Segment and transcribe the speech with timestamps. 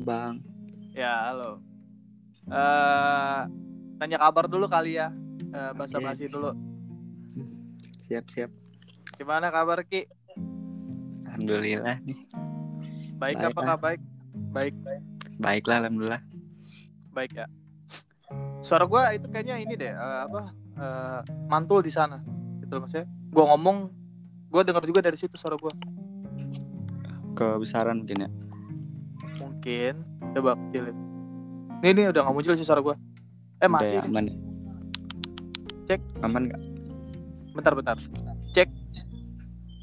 [0.00, 0.40] Bang.
[0.92, 1.60] Ya, halo.
[2.48, 3.40] Eh,
[3.96, 5.12] tanya kabar dulu kali ya.
[5.50, 6.32] Eh, basa-basi Yes.
[6.34, 6.50] dulu.
[8.04, 8.50] Siap siap.
[9.14, 10.08] Gimana kabar Ki?
[11.28, 12.18] Alhamdulillah nih.
[13.20, 14.00] Baik, Baik, apakah baik?
[14.50, 14.74] Baik,
[15.38, 16.22] Baiklah alhamdulillah.
[17.10, 17.46] baik ya.
[18.62, 20.50] Suara gua itu kayaknya ini deh, eh, apa?
[20.80, 22.18] eh, mantul di sana.
[22.58, 23.06] Gitu loh maksudnya.
[23.30, 23.76] Gua ngomong,
[24.48, 25.70] gua dengar juga dari situ suara gua.
[27.36, 28.30] Kebesaran mungkin ya.
[29.60, 29.92] Mungkin
[30.32, 30.96] coba kecilin.
[31.84, 32.96] Nih nih udah nggak muncul sih suara gua.
[33.60, 33.92] Eh Udah masih.
[33.92, 34.08] ya, nih.
[34.08, 34.24] aman.
[35.84, 36.00] Cek.
[36.24, 36.62] Aman nggak?
[37.52, 37.96] Bentar bentar.
[38.56, 38.68] Cek.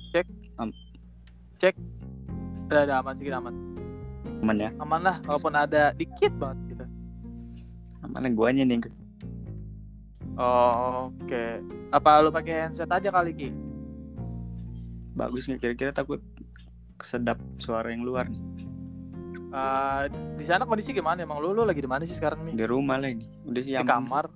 [0.09, 0.25] Cek.
[0.57, 0.73] Am-
[1.61, 1.77] Cek.
[2.65, 3.53] Udah ada aman sedikit aman.
[4.41, 4.73] Aman ya.
[4.81, 6.85] Aman lah walaupun ada dikit banget gitu.
[8.01, 8.81] Aman guanya nih.
[10.41, 11.61] Oh, Oke.
[11.93, 13.49] Apa lu pakai handset aja kali Ki?
[15.13, 16.17] Bagus nggak kira-kira takut
[16.97, 18.41] kesedap suara yang luar nih.
[19.47, 20.03] Eh,
[20.35, 22.53] di sana kondisi gimana emang lu lu lagi di mana sih sekarang nih?
[22.59, 23.23] Di rumah lagi.
[23.47, 24.27] Udah sih Di kamar.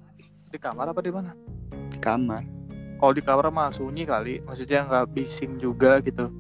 [0.48, 1.36] Di kamar apa di mana?
[1.92, 2.44] Di kamar.
[2.95, 6.31] Kalau di kamar mah sunyi kali, maksudnya nggak bising juga gitu.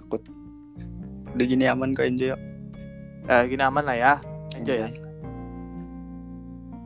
[0.00, 0.22] Takut.
[1.36, 2.32] Udah gini aman kok enjoy.
[3.28, 4.14] Eh, gini aman lah ya.
[4.56, 4.88] Enjoy ya.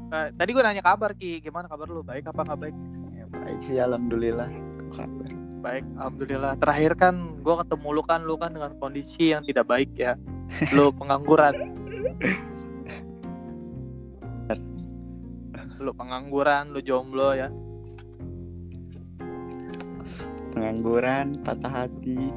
[0.06, 2.02] Eh, tadi gue nanya kabar Ki, gimana kabar lu?
[2.02, 2.76] Baik apa nggak baik?
[3.14, 4.50] Ya, baik sih alhamdulillah.
[4.90, 5.30] Kabar?
[5.66, 6.54] Baik, alhamdulillah.
[6.62, 10.14] Terakhir kan gue ketemu lu kan, lu kan dengan kondisi yang tidak baik ya.
[10.70, 11.74] Lu pengangguran.
[15.76, 17.50] lu pengangguran, lu jomblo ya.
[20.54, 22.30] Pengangguran, patah hati.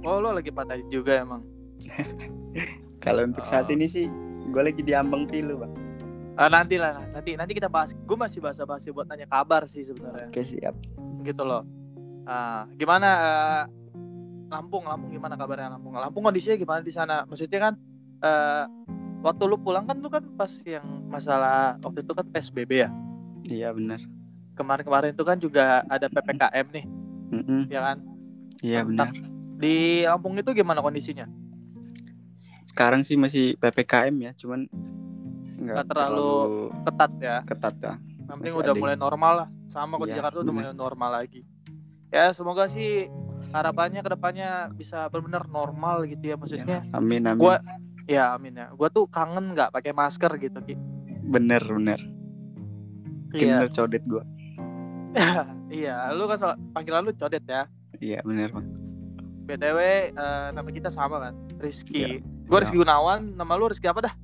[0.00, 1.44] Oh, lu lagi patah juga emang.
[3.04, 3.76] Kalau untuk saat Oh.
[3.76, 4.08] ini sih
[4.48, 5.72] gue lagi di ambang pilu bang.
[6.40, 7.92] Ah, nanti lah, nanti nanti kita bahas.
[7.92, 10.32] Gue masih basa-basi buat nanya kabar sih sebenarnya.
[10.32, 10.72] Oke siap.
[11.20, 11.85] Gitu loh.
[12.26, 13.62] Ah, gimana eh,
[14.46, 14.82] Lampung?
[14.82, 15.94] Lampung gimana kabarnya Lampung?
[15.94, 17.22] Lampung kondisinya gimana di sana?
[17.24, 17.74] Maksudnya kan
[18.20, 18.64] eh,
[19.22, 22.90] waktu lu pulang kan lu kan pas yang masalah waktu itu kan PSBB ya.
[23.46, 24.02] Iya benar.
[24.54, 26.84] Kemarin-kemarin itu kan juga ada PPKM nih,
[27.30, 27.62] Mm-mm.
[27.68, 27.96] ya kan?
[28.58, 29.12] Iya benar.
[29.56, 31.28] Di Lampung itu gimana kondisinya?
[32.66, 34.68] Sekarang sih masih ppkm ya, cuman
[35.56, 36.30] nggak Nggak terlalu
[36.84, 37.36] Ketat ya.
[37.44, 37.94] ketat ya.
[38.26, 39.48] Yang penting udah mulai normal lah.
[39.66, 40.64] Sama kok di Iya, Jakarta udah bener.
[40.66, 41.40] mulai normal lagi.
[42.08, 43.10] Ya semoga sih
[43.50, 46.80] harapannya ke depannya bisa benar-benar normal gitu ya maksudnya.
[46.92, 47.40] Amin amin.
[47.40, 47.56] Gua
[48.06, 48.66] ya amin ya.
[48.72, 50.74] Gua tuh kangen nggak pakai masker gitu Ki.
[51.26, 52.00] Bener bener.
[53.34, 53.66] Iya.
[53.66, 54.24] Bener codet gue.
[55.72, 57.66] iya, lu kan soal- panggilan lu codet ya.
[57.98, 58.66] Iya bener bang.
[59.46, 59.78] BTW
[60.10, 61.34] eh, nama kita sama kan?
[61.58, 61.94] Rizky.
[61.96, 62.06] Iya.
[62.46, 62.62] Gua Iya.
[62.66, 64.14] Rizky Gunawan, nama lu Rizky apa dah?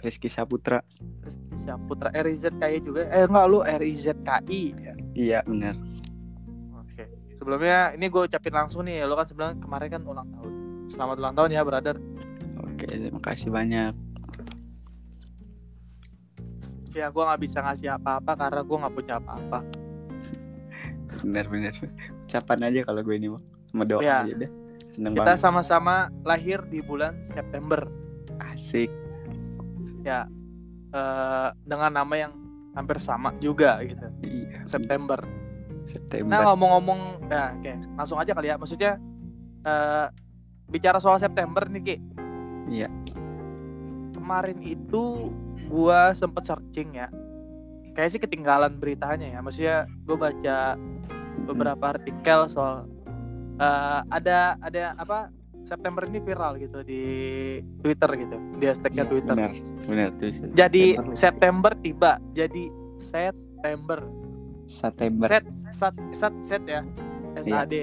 [0.00, 0.80] Rizky Saputra.
[1.20, 3.04] Rizky Saputra RIZKI juga.
[3.10, 4.62] Eh enggak lu RIZKI.
[4.80, 4.94] Ya.
[5.12, 5.74] Iya bener.
[7.40, 10.52] Sebelumnya ini gue ucapin langsung nih, lo kan sebelum kemarin kan ulang tahun.
[10.92, 11.96] Selamat ulang tahun ya, brother.
[12.60, 13.96] Oke terima kasih banyak.
[16.92, 19.58] Ya gue nggak bisa ngasih apa-apa karena gue nggak punya apa-apa.
[21.24, 21.48] Bener.
[22.28, 23.44] Ucapan aja kalau gue ini bang.
[23.72, 24.16] Sama doa Iya.
[24.20, 24.50] aja deh.
[24.92, 25.40] Seneng Kita banget.
[25.40, 27.88] sama-sama lahir di bulan September.
[28.52, 28.92] Asik.
[30.04, 30.28] Ya,
[30.92, 32.32] eh, dengan nama yang
[32.76, 34.04] hampir sama juga gitu.
[34.20, 34.60] Iya.
[34.68, 35.24] September.
[35.90, 36.30] September.
[36.30, 38.56] Nah ngomong-ngomong, ya oke, langsung aja kali ya.
[38.56, 38.92] Maksudnya
[39.66, 40.06] eh,
[40.70, 41.96] bicara soal September nih Ki.
[42.70, 42.88] Iya.
[44.14, 45.34] Kemarin itu
[45.66, 47.10] gua sempet searching ya.
[47.98, 49.38] Kayak sih ketinggalan beritanya ya.
[49.42, 50.78] Maksudnya gue baca
[51.42, 52.86] beberapa artikel soal
[53.58, 55.34] eh, ada ada apa
[55.66, 57.02] September ini viral gitu di
[57.82, 59.34] Twitter gitu di hashtagnya Iya, Twitter.
[59.86, 60.30] Bener tuh.
[60.54, 61.14] Jadi September.
[61.18, 62.12] September tiba.
[62.32, 62.64] Jadi
[62.96, 64.19] September.
[64.70, 65.26] September.
[65.26, 65.44] Set
[65.74, 66.86] sat set set ya.
[67.34, 67.62] S Iya.
[67.62, 67.74] A D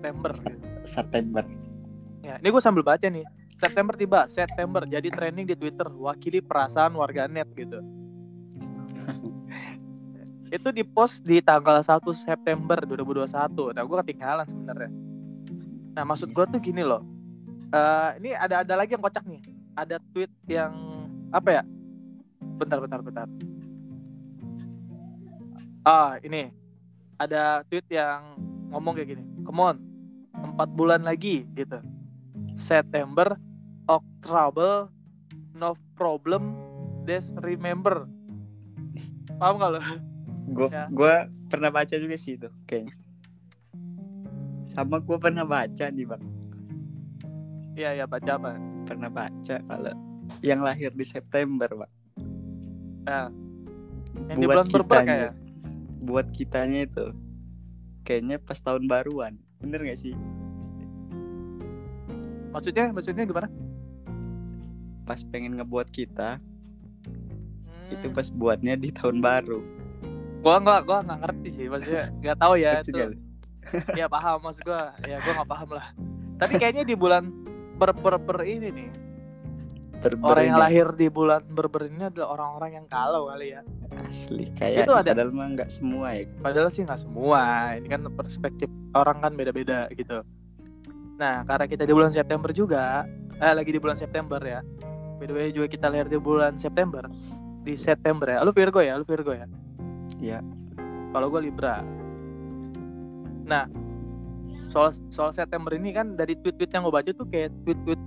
[0.00, 0.32] September.
[0.88, 1.44] September.
[2.24, 3.24] Ya, ini gue sambil baca nih.
[3.60, 7.84] September tiba, September jadi trending di Twitter, wakili perasaan warganet gitu.
[10.56, 13.76] itu di post di tanggal 1 September 2021.
[13.76, 14.90] Nah, gue ketinggalan sebenarnya.
[15.92, 17.04] Nah, maksud gue tuh gini loh.
[17.68, 19.44] Eh, ini ada ada lagi yang kocak nih.
[19.76, 20.72] Ada tweet yang
[21.28, 21.62] apa ya?
[22.56, 23.28] Bentar, bentar, bentar.
[25.80, 26.52] Ah, ini
[27.16, 28.36] ada tweet yang
[28.68, 29.24] ngomong kayak gini.
[29.48, 29.76] Come on,
[30.36, 31.80] empat bulan lagi gitu.
[32.52, 33.40] September,
[33.88, 34.92] October,
[35.56, 36.52] no problem,
[37.08, 38.04] just remember.
[39.40, 39.80] Paham gak lo?
[40.50, 40.84] Gue Ya.
[40.92, 42.92] gua pernah baca juga sih itu kayaknya.
[44.76, 46.22] Sama gue pernah baca nih bang.
[47.74, 48.50] Iya, iya baca apa?
[48.84, 49.94] Pernah baca kalau
[50.44, 51.92] yang lahir di September bang.
[53.08, 53.28] Eh,
[54.28, 54.66] yang di bulan
[55.08, 55.32] ya?
[56.00, 57.12] Buat kitanya itu
[58.02, 59.36] kayaknya pas tahun baruan.
[59.60, 60.16] Bener gak sih?
[62.50, 63.46] Maksudnya, maksudnya gimana?
[65.10, 66.38] pas pengen ngebuat kita
[67.66, 67.90] Hmm.
[67.90, 69.58] itu pas buatnya di tahun baru
[70.38, 73.18] gua nggak gua nggak ngerti sih maksudnya nggak tahu ya itu
[73.98, 75.86] ya paham maksud gua ya gua nggak paham lah
[76.38, 77.34] tapi kayaknya di bulan
[77.74, 78.90] ber ber, ber ini nih
[80.00, 83.60] Berber orang yang lahir di bulan berber ini adalah orang-orang yang kalau kali ya.
[84.00, 86.24] Asli kayak Itu ada- padahal mah nggak semua ya.
[86.40, 87.42] Padahal sih nggak semua.
[87.76, 90.24] Ini kan perspektif orang kan beda-beda gitu.
[91.20, 93.04] Nah karena kita di bulan September juga
[93.36, 94.64] eh lagi di bulan September ya.
[95.20, 97.04] By the way juga kita lahir di bulan September.
[97.60, 98.38] Di September ya.
[98.40, 98.96] Lu Virgo ya?
[98.96, 99.44] Lu Virgo ya?
[100.16, 100.40] Iya.
[101.10, 101.84] kalau gue Libra.
[103.44, 103.68] Nah
[104.70, 108.00] soal soal September ini kan dari tweet-tweet yang gue baca tuh kayak tweet-tweet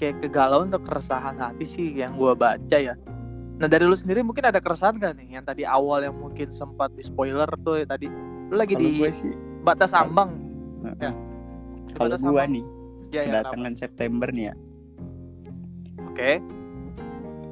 [0.00, 2.96] kayak kegalauan atau keresahan hati sih yang gue baca ya.
[3.60, 6.88] Nah dari lu sendiri mungkin ada keresahan gak nih yang tadi awal yang mungkin sempat
[6.96, 8.08] di spoiler tuh ya tadi?
[8.48, 10.40] Lu lagi kalau di gue sih batas ambang.
[10.96, 11.12] Ya.
[11.92, 12.48] kalau ambang.
[12.48, 12.64] nih
[13.12, 14.54] ya, ya, kedatangan September nih ya.
[16.08, 16.32] Oke.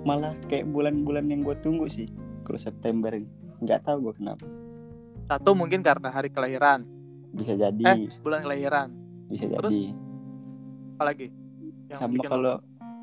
[0.09, 2.09] Malah kayak bulan-bulan yang gue tunggu sih
[2.49, 3.29] kalau September ini.
[3.61, 4.49] Nggak tahu gue kenapa.
[5.29, 6.89] Satu mungkin karena hari kelahiran.
[7.37, 7.85] Bisa jadi.
[7.85, 8.89] Eh bulan kelahiran.
[9.29, 9.77] Bisa terus?
[9.77, 9.93] jadi.
[10.97, 11.29] Apalagi
[11.89, 12.55] yang sama bikin kalau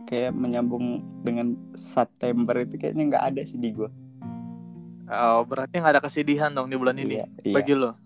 [0.06, 3.90] kayak menyambung dengan September itu kayaknya nggak ada sih di gue
[5.10, 7.56] oh, berarti nggak ada kesedihan dong di bulan ini iya, iya.
[7.58, 7.98] bagi lo?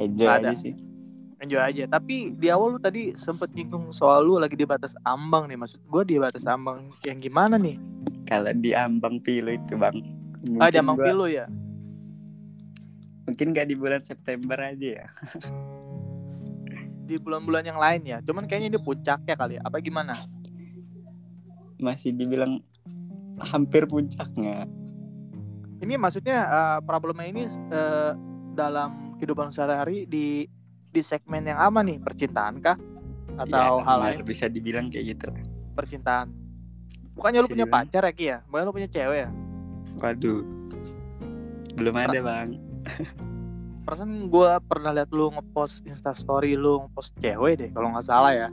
[0.00, 0.58] Enjoy nggak aja ada.
[0.58, 0.74] sih.
[1.42, 1.84] Enjoy aja.
[1.90, 5.58] Tapi di awal lu tadi sempet nyinggung soal lu lagi di batas ambang nih.
[5.58, 7.76] Maksud gua di batas ambang yang gimana nih?
[8.24, 9.94] Kalau di ambang pilu itu bang
[10.58, 11.46] ah di mungkin ambang gua- pilu ya?
[13.22, 15.06] mungkin nggak di bulan September aja ya
[17.02, 18.18] di bulan-bulan yang lain ya.
[18.22, 19.62] Cuman kayaknya ini puncaknya kali ya.
[19.66, 20.22] Apa gimana?
[21.82, 22.62] Masih dibilang
[23.42, 24.70] hampir puncaknya
[25.82, 28.12] ini maksudnya eh, problemnya ini eh,
[28.54, 30.46] dalam kehidupan sehari-hari di
[30.92, 31.98] di segmen yang aman nih.
[31.98, 32.78] Percintaan kah?
[33.34, 34.16] Atau Ya, hal lain?
[34.22, 35.26] Bisa dibilang kayak gitu.
[35.74, 36.30] Percintaan.
[37.18, 37.84] Bukannya lu punya dibilang.
[37.90, 38.38] pacar ya Ki ya?
[38.46, 39.30] Bukannya lu punya cewek ya?
[40.00, 40.40] Waduh.
[41.74, 42.50] Belum ada bang
[43.82, 48.48] perasaan gue pernah liat lu ngepost instastory lu ngepost cewek deh kalau nggak salah ya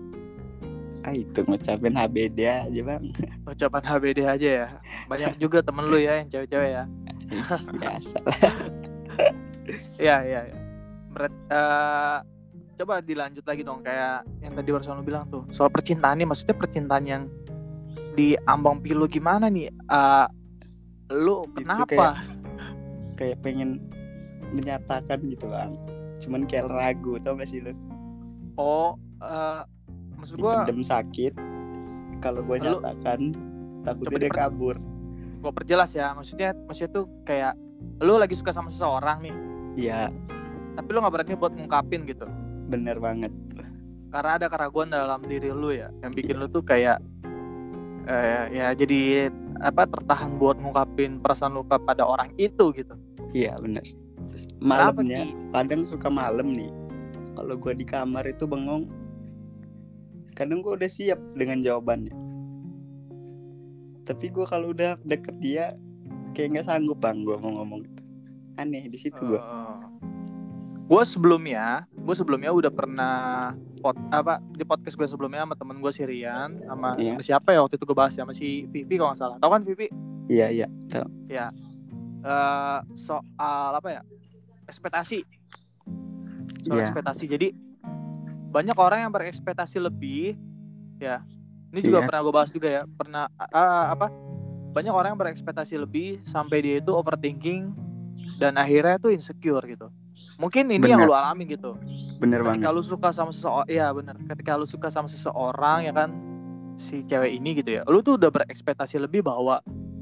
[1.08, 3.04] ah itu ngucapin HBD aja bang
[3.54, 4.68] ucapan HBD aja ya
[5.08, 6.84] banyak juga temen lu ya yang cewek-cewek ya
[7.78, 8.20] biasa
[10.00, 10.58] Iya iya iya.
[11.10, 12.18] Berat, eh,
[12.80, 16.56] coba dilanjut lagi dong kayak yang tadi barusan lu bilang tuh soal percintaan nih maksudnya
[16.56, 17.24] percintaan yang
[18.16, 19.70] di ambang pilu gimana nih?
[19.70, 20.28] Eh,
[21.14, 22.18] lu kenapa?
[23.20, 23.84] kayak pengen
[24.54, 25.74] menyatakan gitu bang.
[26.20, 27.74] Cuman kayak ragu tau gak sih lu?
[28.60, 29.62] Oh, eh,
[30.20, 31.34] maksud gua dipendem sakit.
[32.20, 33.32] Kalau gue nyatakan
[33.88, 34.76] takutnya dia kabur.
[35.40, 37.56] gua perjelas ya maksudnya maksudnya tuh kayak
[38.04, 39.36] lu lagi suka sama seseorang nih.
[39.80, 40.12] Iya.
[40.76, 42.28] Tapi lu nggak berani buat ngungkapin gitu.
[42.68, 43.32] Bener banget.
[44.12, 47.00] Karena ada keraguan dalam diri lu ya yang bikin lu tuh kayak
[48.04, 49.32] eh, ya jadi
[49.64, 53.00] apa tertahan buat ngungkapin perasaan lu kepada orang itu gitu.
[53.32, 53.88] Iya bener
[54.60, 56.72] Malamnya kadang suka malam nih.
[57.36, 58.88] Kalau gue di kamar itu bengong.
[60.36, 62.16] Kadang gue udah siap dengan jawabannya.
[64.04, 65.76] Tapi gue kalau udah deket dia
[66.34, 68.02] kayak nggak sanggup bang gue mau ngomong itu.
[68.58, 69.42] Aneh di situ gue
[70.90, 73.16] gue sebelumnya gue sebelumnya udah pernah
[73.78, 77.14] pot apa di podcast gue sebelumnya sama temen gue si Rian sama, Iya.
[77.14, 79.38] sama siapa ya waktu itu gue bahas sama si Vivi kalau nggak salah.
[79.38, 79.86] Tau kan Vivi?
[80.26, 81.06] Iya iya tau.
[82.20, 84.02] Eh, soal apa ya
[84.70, 85.20] ekspektasi.
[86.66, 86.86] Soal Iya.
[86.88, 87.26] ekspektasi.
[87.26, 87.48] Jadi
[88.50, 90.38] banyak orang yang berekspektasi lebih
[90.98, 91.22] ya.
[91.70, 92.08] Ini juga Iya.
[92.10, 92.84] pernah gue bahas juga ya.
[92.86, 94.10] Pernah ah, apa?
[94.70, 97.74] Banyak orang yang berekspektasi lebih sampai dia itu overthinking
[98.38, 99.90] dan akhirnya tuh insecure gitu.
[100.40, 101.10] Mungkin ini yang Bener.
[101.12, 101.76] lu alami gitu.
[102.18, 102.64] Bener banget.
[102.72, 106.10] lu suka sama seseorang ya bener ketika lu suka sama seseorang ya kan
[106.80, 107.82] si cewek ini gitu ya.
[107.92, 109.60] Lu tuh udah berekspektasi lebih bahwa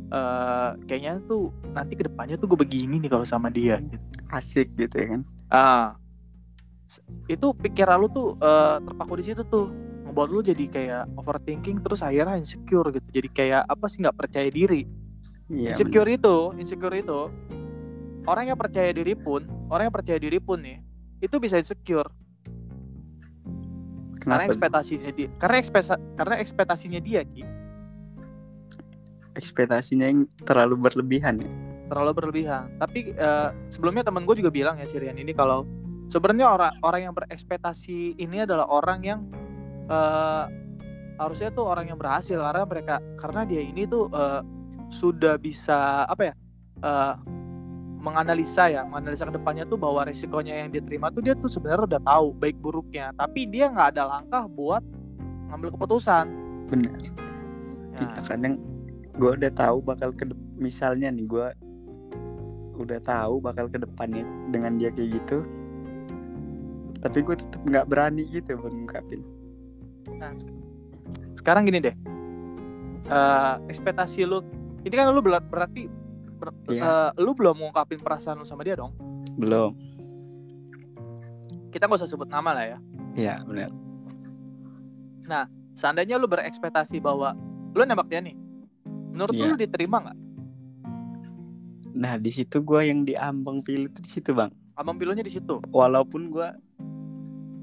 [0.08, 4.00] eh kayaknya tuh nanti ke depannya tuh gue begini nih kalau sama dia gitu.
[4.32, 5.22] asik gitu ya kan?
[5.52, 5.88] Ah.
[6.88, 9.68] S- itu pikiran lu tuh eh, terpaku di situ tuh.
[10.08, 13.08] Ngebuat lu jadi kayak overthinking terus akhirnya insecure gitu.
[13.12, 15.08] Jadi kayak apa sih nggak percaya diri.
[15.48, 15.80] Bener.
[15.80, 17.20] insecure itu insecure itu
[18.28, 20.84] orang yang percaya diri pun orang yang percaya diri pun nih
[21.24, 22.12] itu bisa insecure.
[24.20, 24.52] Karena kenapa?
[24.52, 27.48] ekspektasinya dia karena ekspektasi karena ekspektasinya dia Ki,
[29.38, 31.52] ekspektasinya yang terlalu berlebihan ya?
[31.88, 32.74] Terlalu berlebihan.
[32.82, 35.64] Tapi eh, sebelumnya temen gue juga bilang ya Sirian ini kalau
[36.10, 39.20] sebenarnya orang orang yang berekspektasi ini adalah orang yang
[39.88, 40.46] eh,
[41.22, 42.36] harusnya tuh orang yang berhasil.
[42.36, 44.42] Karena mereka karena dia ini tuh eh,
[44.92, 46.36] sudah bisa apa ya
[46.84, 47.14] eh,
[47.98, 51.98] menganalisa ya menganalisa ke depannya tuh bahwa resikonya yang dia terima tuh dia tuh sebenarnya
[51.98, 53.16] udah tahu baik buruknya.
[53.16, 54.84] Tapi dia nggak ada langkah buat
[55.48, 56.26] ngambil keputusan.
[56.68, 56.92] Bener
[57.98, 58.62] ya kadang
[59.18, 60.24] gue udah tahu bakal ke
[60.56, 61.48] misalnya nih gue
[62.78, 64.22] udah tahu bakal ke depannya
[64.54, 65.42] dengan dia kayak gitu
[67.02, 69.22] tapi gue tetap nggak berani gitu buat ngungkapin
[70.18, 70.58] Nah, sek-
[71.38, 71.96] sekarang gini deh.
[73.06, 74.42] Eh, ekspektasi lu
[74.82, 75.86] ini kan lu berarti
[76.42, 77.14] ber- Iya.
[77.14, 78.98] eh, lu belum mengungkapin perasaan lu sama dia dong.
[79.38, 79.78] belum
[81.70, 82.78] Kita nggak usah sebut nama lah ya.
[83.14, 83.70] ya benar
[85.78, 87.38] Seandainya lu berekspektasi bahwa
[87.78, 88.34] lu nembak dia nih.
[89.18, 89.46] Menurut Iya.
[89.48, 90.18] lu diterima nggak?
[91.92, 95.58] nah di situ gue yang diambang pilih tuh di situ bang Abang pilunya di situ.
[95.68, 96.46] walaupun gue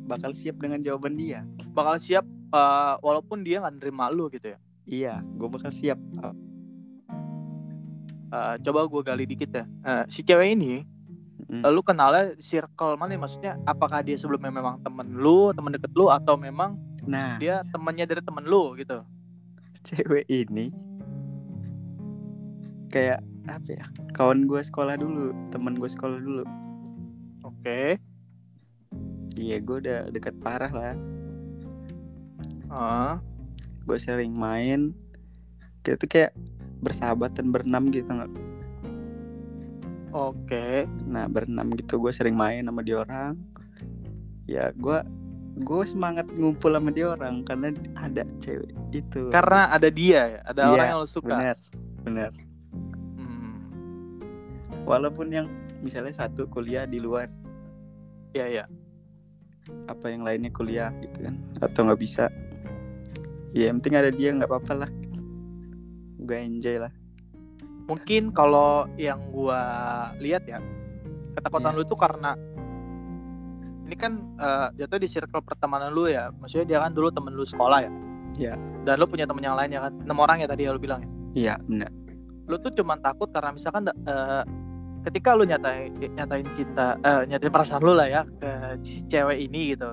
[0.05, 4.59] bakal siap dengan jawaban dia Bakal siap eh, walaupun dia nggak nerima lu gitu ya.
[4.85, 6.03] iya gue bakal siap
[8.27, 9.65] Eh, coba gue gali dikit ya.
[9.85, 10.83] Eh, si cewek ini
[11.45, 11.61] Mm.
[11.69, 16.35] lu kenalnya circle mana maksudnya apakah dia sebelumnya memang temen lu, temen deket lu atau
[16.35, 19.05] memang nah dia temennya dari temen lu gitu.
[19.87, 20.73] cewek ini
[22.95, 26.45] kayak apa ya kawan gue sekolah dulu teman gue sekolah dulu
[27.43, 27.99] Oke.
[29.35, 30.95] iya gue udah deket parah lah
[32.71, 33.23] Ah,
[33.85, 34.91] gue sering main
[35.83, 36.33] kita tuh kayak
[36.81, 38.33] bersahabatan berenam gitu nggak
[40.11, 40.87] Oke.
[41.05, 43.35] nah berenam gitu gue sering main sama dia orang
[44.47, 44.99] ya gue
[45.57, 50.61] gue semangat ngumpul sama dia orang karena ada cewek itu Karena ada dia ya, ada
[50.61, 51.35] Iya, orang yang lu suka.
[52.03, 52.54] bener Hmm.
[54.85, 55.47] Walaupun yang
[55.81, 57.29] misalnya satu kuliah di luar
[58.35, 58.65] Iya, iya.
[59.89, 62.29] apa yang lainnya kuliah gitu kan atau nggak bisa
[63.55, 64.91] ya yang penting ada dia nggak apa-apa lah
[66.21, 66.93] gue enjoy lah
[67.85, 69.61] Mungkin kalau yang gua
[70.17, 70.57] lihat ya,
[71.37, 71.77] ketakutan Iya.
[71.77, 72.33] lu itu karena
[73.85, 76.33] ini kan eh, jatuh di circle pertemanan lu ya.
[76.33, 77.93] Maksudnya dia kan dulu temen lu sekolah ya.
[78.41, 78.53] Iya.
[78.89, 79.93] Dan lu punya temen yang lain ya kan.
[80.01, 81.09] Enam orang ya tadi ya lu bilang ya.
[81.37, 81.93] iya bener
[82.49, 84.43] Lu tuh cuman takut karena misalkan eh,
[85.05, 89.77] ketika lu nyatain nyatain cinta eh, nyatain perasaan lu lah ya ke si cewek ini
[89.77, 89.93] gitu.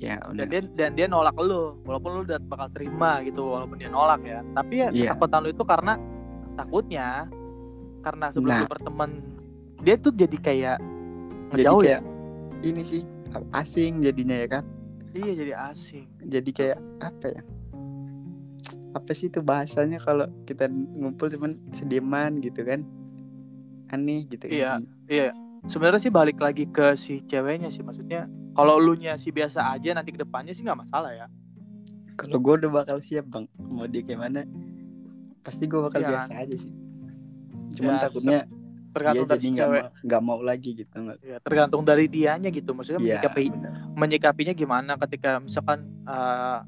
[0.00, 3.76] ya dan bener dia dan dia nolak lu walaupun lu udah bakal terima gitu walaupun
[3.76, 4.40] dia nolak ya.
[4.50, 5.12] Tapi ya Iya.
[5.12, 5.92] ketakutan lu itu karena
[6.56, 7.08] takutnya
[8.00, 8.60] karena sebelum Nah.
[8.64, 9.10] lu berteman
[9.80, 12.02] dia tuh jadi kayak jadi ngejauh ya kayak
[12.64, 13.02] ini sih
[13.52, 14.64] asing jadinya ya kan?
[15.12, 16.06] Iya jadi asing.
[16.24, 17.42] Jadi kayak apa ya?
[18.90, 22.82] Apa sih itu bahasanya kalau kita ngumpul cuman sediaman gitu kan
[23.90, 24.52] aneh gitu kan.
[24.52, 24.72] Iya.
[25.06, 25.28] iya
[25.62, 29.92] sebenarnya sih balik lagi ke si ceweknya sih maksudnya kalau lu nya sih biasa aja
[29.92, 31.26] nanti ke depannya sih nggak masalah ya
[32.14, 34.40] kalau gue udah bakal siap bang mau dia kayak mana
[35.40, 36.12] pasti gue bakal Iya kan?
[36.16, 36.72] biasa aja sih
[37.72, 38.38] cuman Ya, takutnya
[38.90, 42.48] tergantung dia jadi nggak cewek mau nggak mau lagi gitu nggak ya, tergantung dari dianya
[42.48, 43.72] gitu maksudnya Iya, menyikapi bener.
[43.94, 46.58] menyikapinya gimana ketika misalkan eh,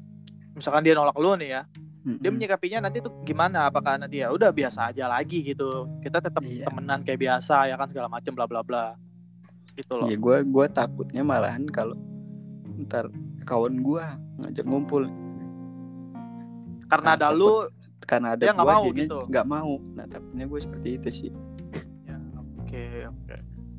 [0.53, 1.61] misalkan dia nolak lu nih ya
[2.03, 3.71] dia menyikapinya nanti tuh gimana?
[3.71, 5.87] Apakah nanti ya udah biasa aja lagi gitu?
[6.03, 6.67] Kita tetap Iya.
[6.67, 7.87] temenan kayak biasa ya kan?
[7.87, 8.91] Segala macem bla bla bla.
[9.73, 10.11] Gitu loh.
[10.11, 11.95] Iya, gue gue takutnya malahan kalau
[12.83, 13.07] ntar
[13.47, 14.03] kawan gue
[14.43, 15.07] ngajak ngumpul.
[16.91, 17.39] Karena nah, ada takut.
[17.39, 17.51] lu
[18.03, 19.17] karena ada gue mau gitu.
[19.31, 19.73] nggak mau.
[19.95, 21.31] Nah takutnya gue seperti itu sih.
[22.03, 23.35] Ya oke oke.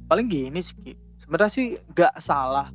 [0.08, 2.72] Paling gini sih sebenarnya sih nggak salah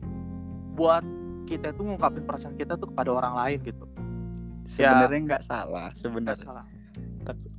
[0.78, 1.02] buat
[1.50, 3.89] kita tuh ngungkapin perasaan kita tuh kepada orang lain gitu
[4.70, 6.46] sebenarnya nggak salah sebenarnya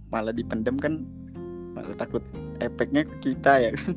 [0.09, 1.02] malah dipendem kan
[1.71, 2.23] malah takut
[2.59, 3.93] efeknya ke kita ya kan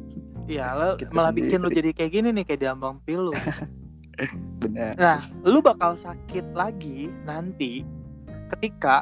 [0.46, 1.78] iya lo Kita malah bikin lu sendiri.
[1.80, 3.34] jadi kayak gini nih kayak diambang pilu
[4.62, 7.82] benar Nah, lu bakal sakit lagi nanti
[8.54, 9.02] ketika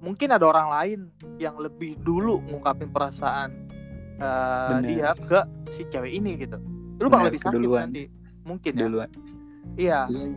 [0.00, 1.00] mungkin ada orang lain
[1.36, 3.68] yang lebih dulu ngungkapin perasaan
[4.16, 4.88] eh, Bener.
[4.88, 6.56] dia ke si cewek ini gitu.
[6.96, 7.86] Lu bakal lebih sakit keduluan.
[7.86, 8.04] nanti.
[8.42, 8.80] Mungkin ya.
[8.80, 9.10] duluan
[9.76, 10.32] Iya, Iya,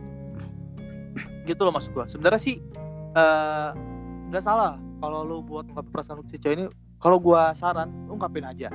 [1.44, 2.06] gitu loh maksud gua.
[2.06, 2.56] Sebenarnya sih
[3.12, 3.70] eh,
[4.28, 6.64] nggak salah kalau lu buat ngungkapin perasaan lu ke si cewek ini.
[7.02, 8.70] Kalau gua saran, lu ungkapin aja.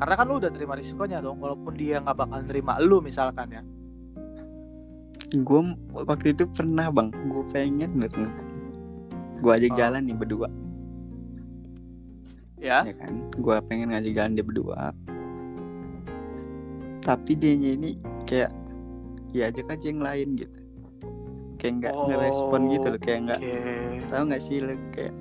[0.00, 3.62] Karena kan lu udah terima risikonya dong, walaupun dia nggak bakal nerima lu misalkan ya.
[5.32, 5.60] gue
[5.96, 8.12] waktu itu pernah bang gue pengen bener
[9.40, 9.78] gue ajak Oh.
[9.80, 10.48] jalan nih berdua
[12.60, 14.92] Ya, ya kan gue pengen ngajak jalan dia berdua
[17.02, 17.90] tapi dianya ini
[18.22, 18.52] kayak
[19.34, 20.61] ya ajak aja yang lain gitu
[21.62, 24.10] kayak nggak ngerespon gitu loh kayak nggak oke.
[24.10, 25.14] tahu nggak sih lo kayak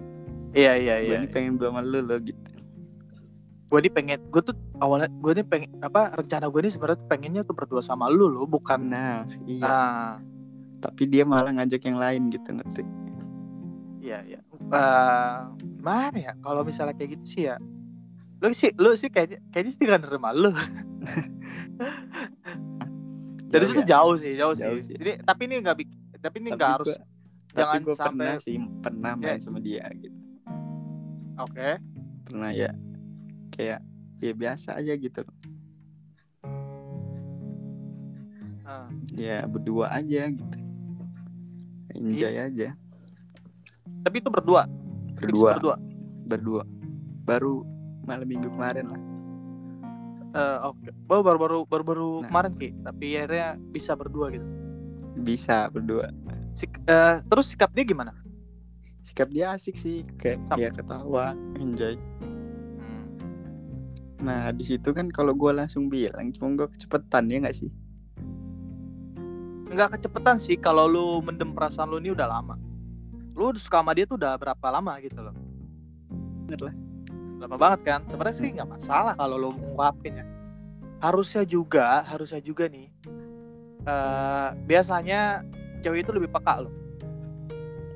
[0.52, 1.18] Iya iya gue iya.
[1.18, 2.50] ini pengen sama lu lo gitu
[3.70, 7.42] gue nih pengen gue tuh awalnya gue nih pengen apa rencana gue nih sebenarnya pengennya
[7.42, 10.12] tuh berdua sama lu loh bukan nah iya ah
[10.82, 12.82] tapi dia malah ngajak yang lain gitu ngerti
[14.02, 17.56] iya iya Eh, gimana ya kalau misalnya kayak gitu sih ya
[18.40, 20.52] lu sih lu sih kayaknya kayaknya sih gak nerima lu
[23.48, 23.88] dari situ ya?
[23.94, 24.84] jauh sih jauh, Jauh sih.
[24.86, 24.96] sih.
[24.96, 27.06] jadi tapi ini nggak bik- tapi ini Tapi nggak harus gua-
[27.52, 29.42] jangan gue sampai pernah sih pernah main Ya.
[29.42, 30.18] sama dia gitu.
[31.38, 31.70] Oke.
[32.24, 32.72] Pernah ya.
[33.50, 33.80] Kayak
[34.18, 35.22] ya biasa aja gitu.
[38.64, 38.88] Ah.
[39.12, 40.58] ya berdua aja gitu.
[41.92, 42.48] Enjoy Iya.
[42.48, 42.70] aja.
[44.02, 44.64] Tapi itu berdua?
[45.14, 45.52] Berdua.
[45.54, 45.76] berdua?
[46.24, 46.64] Berdua.
[47.22, 47.68] Baru
[48.02, 49.02] malam minggu kemarin lah.
[50.32, 50.88] Eh, oke.
[51.04, 52.28] Baru baru baru baru baru Nah.
[52.32, 52.70] kemarin ki.
[52.80, 54.48] Tapi akhirnya bisa berdua gitu
[55.16, 56.10] bisa berdua.
[56.56, 58.16] Sik- eh, terus sikap dia gimana?
[59.02, 61.98] Sikap dia asik sih kayak dia ketawa enjoy.
[62.80, 63.06] Hmm.
[64.22, 67.70] nah di situ kan kalau gue langsung bilang cuma gue kecepetan ya nggak sih?
[69.72, 72.60] Nggak kecepetan sih kalau lu mendem perasaan lu ini udah lama.
[73.34, 75.36] Lu suka sama dia tuh udah berapa lama gitu loh.
[76.46, 76.76] Banget lah.
[77.42, 78.00] lama banget kan?
[78.06, 80.26] Sebenarnya sih nggak masalah kalau lu ngungkapin ya.
[81.02, 82.91] Harusnya juga harusnya juga nih
[83.88, 85.46] eh biasanya
[85.82, 86.74] cewek itu lebih peka loh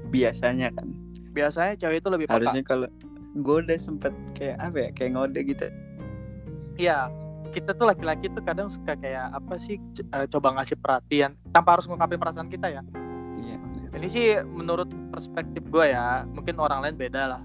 [0.10, 0.88] biasanya kan
[1.36, 2.88] biasanya cewek itu lebih peka harusnya kalau
[3.36, 5.68] gue udah sempet kayak apa ya kayak ngode gitu
[6.76, 7.08] Iya,
[7.56, 9.80] kita tuh laki-laki tuh kadang suka kayak apa sih
[10.12, 12.84] eh, coba ngasih perhatian tanpa harus ngungkapin perasaan kita ya.
[13.40, 13.58] iya.
[13.96, 17.42] Ini sih menurut perspektif gue ya, mungkin orang lain beda lah.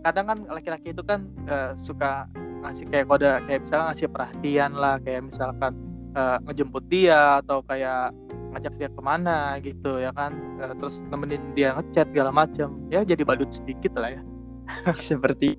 [0.00, 2.24] Kadang kan laki-laki itu kan eh, suka
[2.64, 5.72] ngasih kayak kode kayak misalnya ngasih perhatian lah, kayak misalkan
[6.14, 8.14] eh, ngejemput dia atau kayak
[8.54, 12.70] ngajak dia ke mana gitu ya kan, Eh, terus nemenin dia ngechat segala macem.
[12.88, 14.22] Ya jadi badut sedikit lah ya.
[14.96, 15.58] seperti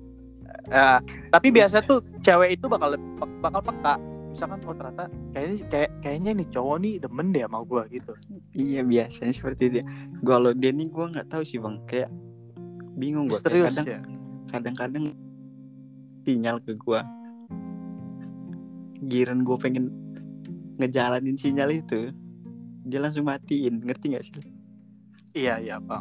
[0.66, 0.98] Ya,
[1.30, 2.98] tapi biasa tuh cewek itu bakal
[3.38, 3.94] bakal peka.
[4.34, 8.12] Misalkan oh ternyata kayaknya kayak kayaknya nih cowok nih demen deh sama gua gitu.
[8.52, 9.84] iya biasanya seperti dia
[10.20, 12.10] gue kalau dia nih gue nggak tahu sih bang kayak
[13.00, 14.00] bingung gue kadang ya.
[14.52, 15.04] kadang-kadang
[16.26, 17.00] sinyal ke gue
[19.08, 19.88] giran gue pengen
[20.76, 22.12] ngejalanin sinyal itu
[22.86, 24.44] dia langsung matiin ngerti nggak sih
[25.36, 26.00] Iya iya pak.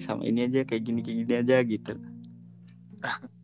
[0.00, 1.94] sama ini aja kayak gini kayak gini aja gitu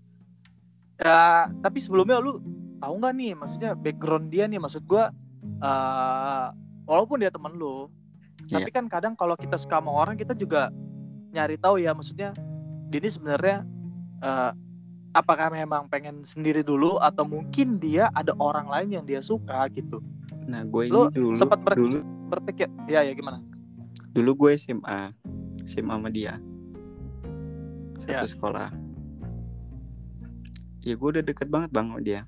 [0.96, 2.40] Ya, tapi sebelumnya lu
[2.81, 5.12] tahu nggak nih maksudnya background dia nih maksud gua
[5.61, 6.46] eh
[6.88, 7.92] walaupun dia temen lu,
[8.49, 8.62] Iya.
[8.62, 10.70] tapi kan kadang kalau kita suka sama orang kita juga
[11.35, 12.33] nyari tahu ya maksudnya
[12.88, 13.66] dia ini sebenarnya
[14.22, 14.51] eh,
[15.16, 20.05] apakah memang pengen sendiri dulu atau mungkin dia ada orang lain yang dia suka gitu.
[20.44, 23.40] nah gue ini Lu dulu sempet ber- dulu Berpikir ya ya gimana?
[24.12, 25.16] dulu gue SMA
[25.64, 26.37] SMA sama dia
[27.98, 28.29] satu Ya.
[28.29, 28.68] sekolah
[30.81, 32.20] ya gue udah deket banget bang sama dia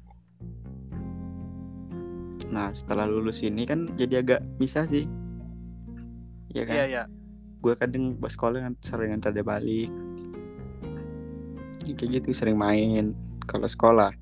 [2.48, 5.05] nah setelah lulus ini kan jadi agak misah sih
[6.48, 7.03] ya kan Iya iya.
[7.59, 10.17] gue kadang pas sekolah kan sering antar dia balik Ya,
[11.94, 13.14] kayak gitu sering main
[13.48, 14.12] kalau sekolah.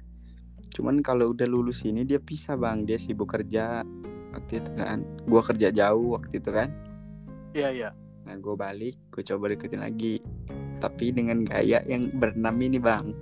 [0.75, 2.85] Cuman kalau udah lulus ini dia pisah bang.
[2.85, 3.87] Dia sibuk kerja
[4.35, 5.03] waktu itu kan.
[5.25, 6.69] Gue kerja jauh waktu itu kan.
[7.57, 7.91] Iya iya.
[8.27, 10.21] Nah gue balik, gue coba deketin lagi.
[10.83, 13.15] Tapi dengan gaya yang berenam ini bang.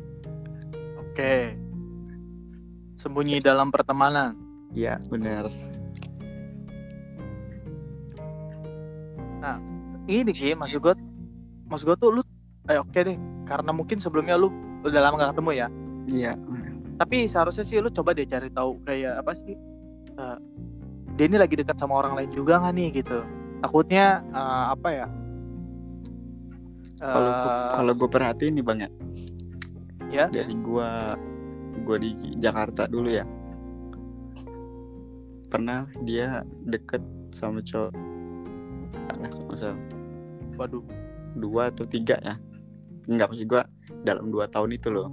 [0.99, 1.55] Oke.
[2.99, 4.35] Sembunyi dalam pertemanan.
[4.75, 5.47] Iya bener
[10.05, 10.95] Ini Ki, maksud gue
[11.65, 12.23] maksud gue tuh lu
[12.69, 14.51] eh oke deh karena mungkin sebelumnya lu
[14.85, 15.69] udah lama gak ketemu ya.
[16.05, 16.33] Iya.
[17.01, 19.55] Tapi seharusnya sih lu coba deh cari tahu kayak apa sih
[20.15, 20.39] eh,
[21.15, 23.19] dia ini lagi dekat sama orang lain juga nggak nih gitu.
[23.65, 25.07] Takutnya eh, apa ya?
[27.05, 28.91] Kalau Eh, kalau gue perhatiin nih bang ya.
[30.13, 30.27] Ya?
[30.31, 30.91] Dari gue
[31.83, 33.27] Gue di Jakarta dulu ya.
[35.51, 37.03] Pernah dia deket
[37.35, 37.91] sama cowok.
[39.19, 39.33] Lah
[40.55, 40.87] waduh.
[41.35, 42.39] Dua atau tiga ya
[43.05, 43.63] Enggak maksud gue
[44.03, 45.09] dalam dua tahun itu loh.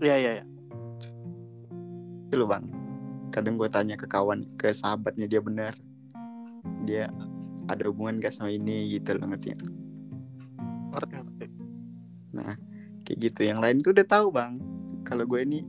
[0.00, 0.44] Iya iya ya.
[2.26, 2.64] Itu loh bang.
[3.30, 5.70] Kadang gue tanya ke kawan Ke sahabatnya dia bener
[6.82, 7.06] Dia
[7.70, 8.90] ada hubungan gak sama ini?
[8.90, 9.70] Gitu loh ngerti nggak?
[10.90, 11.46] ngerti ngerti.
[13.06, 13.40] Kayak gitu.
[13.46, 14.52] Yang lain tuh udah tahu bang.
[15.06, 15.60] Kalau gue ini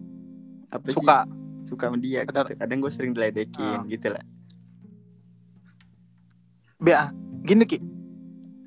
[0.70, 0.98] apa sih?
[0.98, 1.26] Suka.
[1.66, 2.58] Suka sama dia Kadang- gitu.
[2.58, 3.86] kadang gue sering diledekin Ah.
[3.86, 4.24] gitu lah.
[6.82, 7.14] Bea,
[7.46, 7.78] gini ki.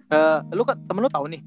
[0.07, 1.43] Eh, lu kan temen lu tahu nih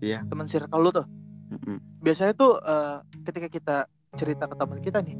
[0.00, 0.24] Iya.
[0.24, 1.06] temen circle lu tuh.
[1.50, 1.82] Mm-mm.
[1.98, 3.76] biasanya tuh eh, ketika kita
[4.14, 5.18] cerita ke teman kita nih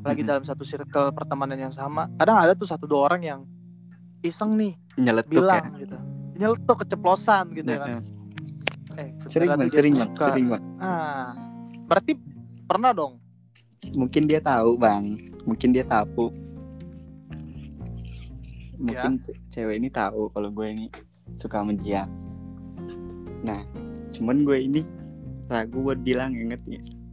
[0.00, 0.30] lagi Mm-mm.
[0.30, 3.40] dalam satu circle pertemanan yang sama kadang ada tuh satu dua orang yang
[4.22, 5.96] iseng nih nyeletuk bilang ya gitu.
[6.34, 7.88] Nyeletuk keceplosan gitu ya kan.
[8.94, 10.26] Eh sering beneran bang dia sering bang suka.
[10.30, 10.62] sering bang.
[10.78, 11.28] Ah
[11.84, 12.12] berarti
[12.64, 13.12] pernah dong?
[13.98, 15.02] Mungkin dia tahu bang
[15.44, 16.30] mungkin dia tahu
[18.74, 20.86] mungkin ce- cewek ini tahu kalau gue ini
[21.36, 22.06] suka sama dia
[23.44, 23.60] nah
[24.10, 24.80] cuman gue ini
[25.52, 26.48] ragu buat bilang ya.
[26.48, 27.04] Ngerti nggak?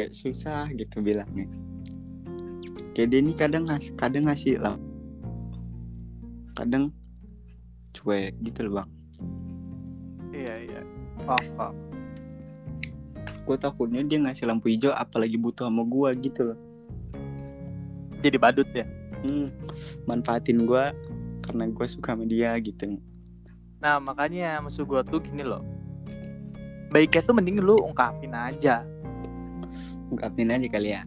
[0.00, 1.44] kayak susah gitu bilangnya.
[2.96, 4.80] Kayak dia ini kadang ngas kadang ngasih lah
[6.56, 6.88] kadang
[7.92, 8.90] cuek gitu loh bang.
[10.32, 10.80] Iya iya.
[11.24, 11.76] Paham paham.
[13.44, 16.58] Gue takutnya dia ngasih lampu hijau apalagi butuh sama gue gitu loh.
[18.20, 18.84] Jadi badut ya?
[19.20, 19.48] Hmm,
[20.08, 20.84] manfaatin gue
[21.44, 23.00] karena gue suka sama dia gitu
[23.80, 25.64] nah makanya maksud gue tuh gini loh.
[26.90, 28.84] Baiknya tuh mending lu ungkapin aja.
[30.10, 31.02] Ungkapin aja kali ya?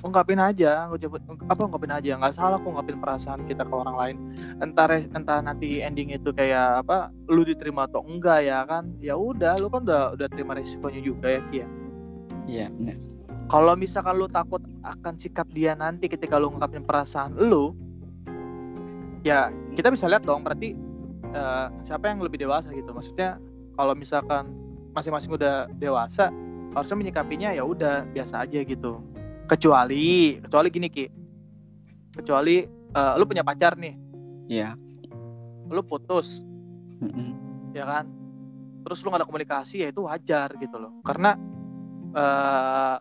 [0.00, 2.10] Ungkapin aja ngucapin apa ungkapin aja?
[2.16, 4.16] Nggak salah kok ungkapin perasaan kita ke orang lain.
[4.60, 8.92] Entar entah nanti ending itu kayak apa lu diterima atau enggak ya kan?
[8.98, 11.68] Ya udah lu kan udah udah terima resikonya juga ya Kia
[12.50, 12.98] iya benar
[13.50, 17.74] kalau misalkan lu takut akan sikap dia nanti ketika lu ungkapin perasaan lu
[19.22, 20.74] ya kita bisa lihat dong berarti
[21.30, 22.90] eh, siapa yang lebih dewasa gitu.
[22.90, 23.38] Maksudnya
[23.74, 24.50] kalau misalkan
[24.94, 26.34] masing-masing udah dewasa
[26.74, 29.02] harusnya menyikapinya ya udah biasa aja gitu.
[29.46, 31.06] Kecuali kecuali gini ki.
[32.20, 33.94] Kecuali eh, lu punya pacar nih.
[34.50, 34.74] Iya.
[35.70, 36.42] Lu putus.
[37.00, 37.32] Mm-mm.
[37.72, 38.04] ya kan?
[38.84, 41.00] Terus lu gak ada komunikasi ya itu wajar gitu loh.
[41.00, 41.32] Karena
[42.10, 42.96] eh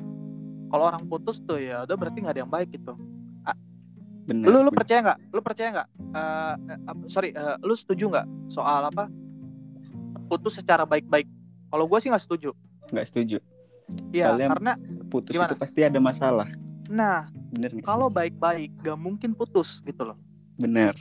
[0.69, 2.93] kalau orang putus tuh ya udah berarti nggak ada yang baik gitu
[4.29, 4.77] benar lu lu benar.
[4.77, 5.19] percaya nggak?
[5.33, 5.87] Lu percaya nggak?
[5.89, 9.09] Eh, eh, apa- sorry eh, lu setuju nggak soal apa?
[10.29, 11.25] Putus secara baik-baik.
[11.69, 12.53] Kalau gue sih nggak setuju.
[12.93, 13.37] Nggak setuju.
[14.13, 14.73] Ya Soalnya- karena
[15.09, 15.49] putus Gimana?
[15.49, 16.47] itu pasti ada masalah.
[16.89, 20.17] Nah bener kalau baik-baik gak mungkin putus gitu loh.
[20.57, 20.93] Bener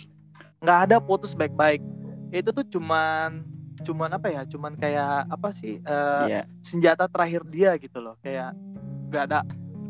[0.58, 1.84] nggak ada putus baik-baik.
[2.32, 3.44] Itu tuh cuman
[3.84, 4.42] cuman apa ya?
[4.48, 6.42] Cuman kayak apa sih eh, iya.
[6.64, 8.16] senjata terakhir dia gitu loh.
[8.24, 8.56] Kayak
[9.08, 9.38] nggak ada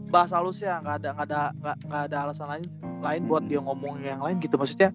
[0.08, 1.40] bahasa halusnya nggak ada nggak ada
[1.84, 2.64] nggak ada alasan lain
[2.98, 4.56] lain buat dia ngomong yang lain gitu.
[4.56, 4.90] Maksudnya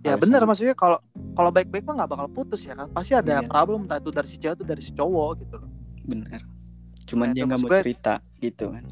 [0.00, 0.96] ya bener maksudnya kalau
[1.36, 2.88] kalau baik-baik mah nggak bakal putus ya kan?
[2.88, 3.46] Pasti ada Iya.
[3.46, 5.54] problem entah itu dari si cewek atau dari si cowok gitu.
[5.60, 5.70] Loh
[6.06, 6.40] bener.
[7.06, 8.84] Cuman Nah, dia nggak mau cerita gitu kan.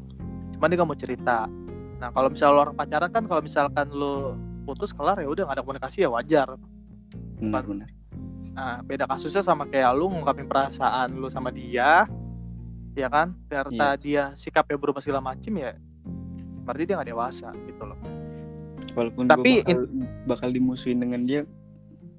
[0.53, 1.37] Cuman dia nggak mau cerita.
[1.95, 4.15] Nah kalau misalnya lo orang pacaran kan kalau misalkan lo
[4.63, 6.53] putus kelar ya udah nggak ada komunikasi ya wajar.
[7.39, 7.89] Bener bener.
[8.51, 12.07] Nah beda kasusnya sama kayak lu ngungkapin perasaan lu sama dia
[12.95, 13.35] ya kan?
[13.51, 15.75] Ternyata dia sikapnya berubah segala macem ya
[16.65, 17.99] berarti dia nggak dewasa gitu loh.
[18.97, 19.79] Walaupun Tapi gue bakal,
[20.25, 21.41] bakal dimusuhin dengan dia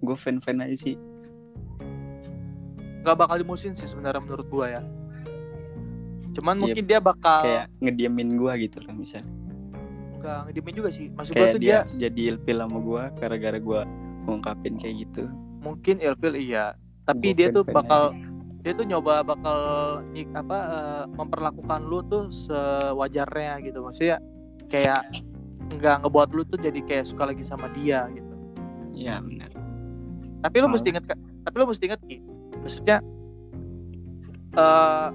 [0.00, 0.94] gue fan fan aja sih.
[3.02, 4.82] Nggak bakal dimusuhin sih sebenarnya menurut gua ya.
[6.38, 9.26] Cuman Iya, mungkin dia bakal kayak ngediamin gue gitu loh misalnya.
[10.22, 11.06] Nggak ngedimin juga sih.
[11.10, 13.80] Maksud kayak tuh dia, dia, jadi ilfil sama gue gara-gara gue
[14.26, 15.24] ngungkapin kayak gitu.
[15.64, 16.78] Mungkin ilfil iya.
[17.06, 18.35] Tapi Gua dia tuh fan-fan bakal aja.
[18.66, 19.58] Dia tuh nyoba bakal
[20.34, 23.78] apa eh, memperlakukan lu tuh sewajarnya gitu.
[23.86, 24.18] Maksudnya
[24.66, 25.06] kayak
[25.78, 28.34] nggak ngebuat lu tuh jadi kayak suka lagi sama dia gitu.
[28.90, 29.54] Iya bener
[30.46, 30.74] tapi lu Malah.
[30.78, 31.04] mesti inget
[31.42, 32.16] tapi lu mesti inget Ki
[32.62, 32.96] maksudnya
[34.54, 35.08] eh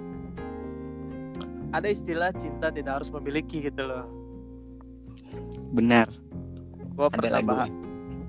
[1.71, 4.03] ada istilah cinta tidak harus memiliki gitu loh.
[5.71, 6.11] Benar.
[6.99, 7.71] Gue ada pernah bahas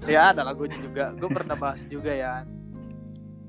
[0.06, 1.10] ya ada lagunya juga.
[1.18, 2.46] Gue pernah bahas juga ya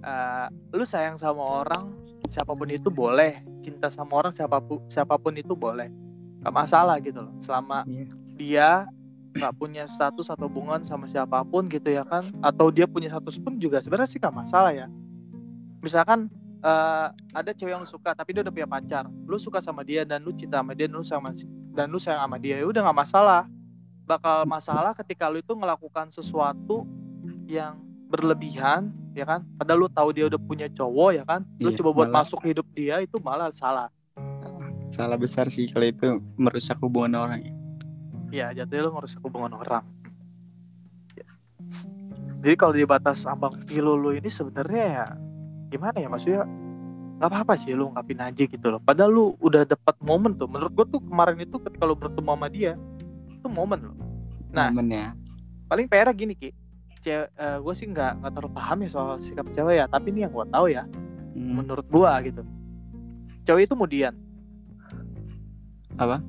[0.04, 1.96] Eh, lu sayang sama orang
[2.28, 3.40] siapa pun itu boleh.
[3.64, 5.88] Cinta sama orang siapa pun siapa pun itu boleh.
[6.44, 7.32] Gak masalah gitu loh.
[7.40, 8.06] Selama Iya.
[8.36, 8.70] dia
[9.34, 13.42] nggak punya status atau hubungan sama siapa pun gitu ya kan atau dia punya status
[13.42, 14.92] pun juga sebenarnya sih gak masalah ya.
[15.80, 16.28] Misalkan
[16.60, 19.08] eh, ada cewek yang lu suka tapi dia udah punya pacar.
[19.24, 21.30] Lu suka sama dia dan lu cinta sama dia dan lu sama
[21.72, 23.48] dan lu sayang sama dia ya udah nggak masalah.
[24.04, 26.84] Bakal masalah ketika lu itu melakukan sesuatu
[27.48, 27.80] yang
[28.12, 29.46] berlebihan ya kan?
[29.56, 31.42] Padahal lu tahu dia udah punya cowok ya kan?
[31.58, 33.88] Lu Iya, coba buat malah- masuk hidup dia itu malah salah.
[34.90, 37.54] Salah besar sih kalau itu merusak hubungan orang ya.
[38.34, 39.86] ya jatuhnya lu ngerusak hubungan orang.
[41.14, 41.26] Ya.
[42.42, 45.06] jadi kalau di batas ambang pilu lu ini sebenarnya ya
[45.70, 46.10] gimana ya?
[46.10, 46.44] Maksudnya
[47.18, 48.82] nggak apa-apa sih lu ngapin aja gitu loh.
[48.82, 50.50] Padahal lu udah dapat momen tuh.
[50.50, 52.74] Menurut gua tuh kemarin itu ketika lu bertemu sama dia
[53.30, 53.98] itu momen loh.
[54.54, 54.70] Nah.
[54.70, 55.18] momennya
[55.66, 56.54] paling PR gini ki
[57.04, 60.32] cewek gue sih nggak nggak terlalu paham ya soal sikap cewek ya tapi ini yang
[60.32, 60.84] gue tahu ya
[61.34, 62.46] Hmm, menurut gua gitu.
[63.42, 64.14] Cewek itu kemudian
[65.98, 66.22] apa?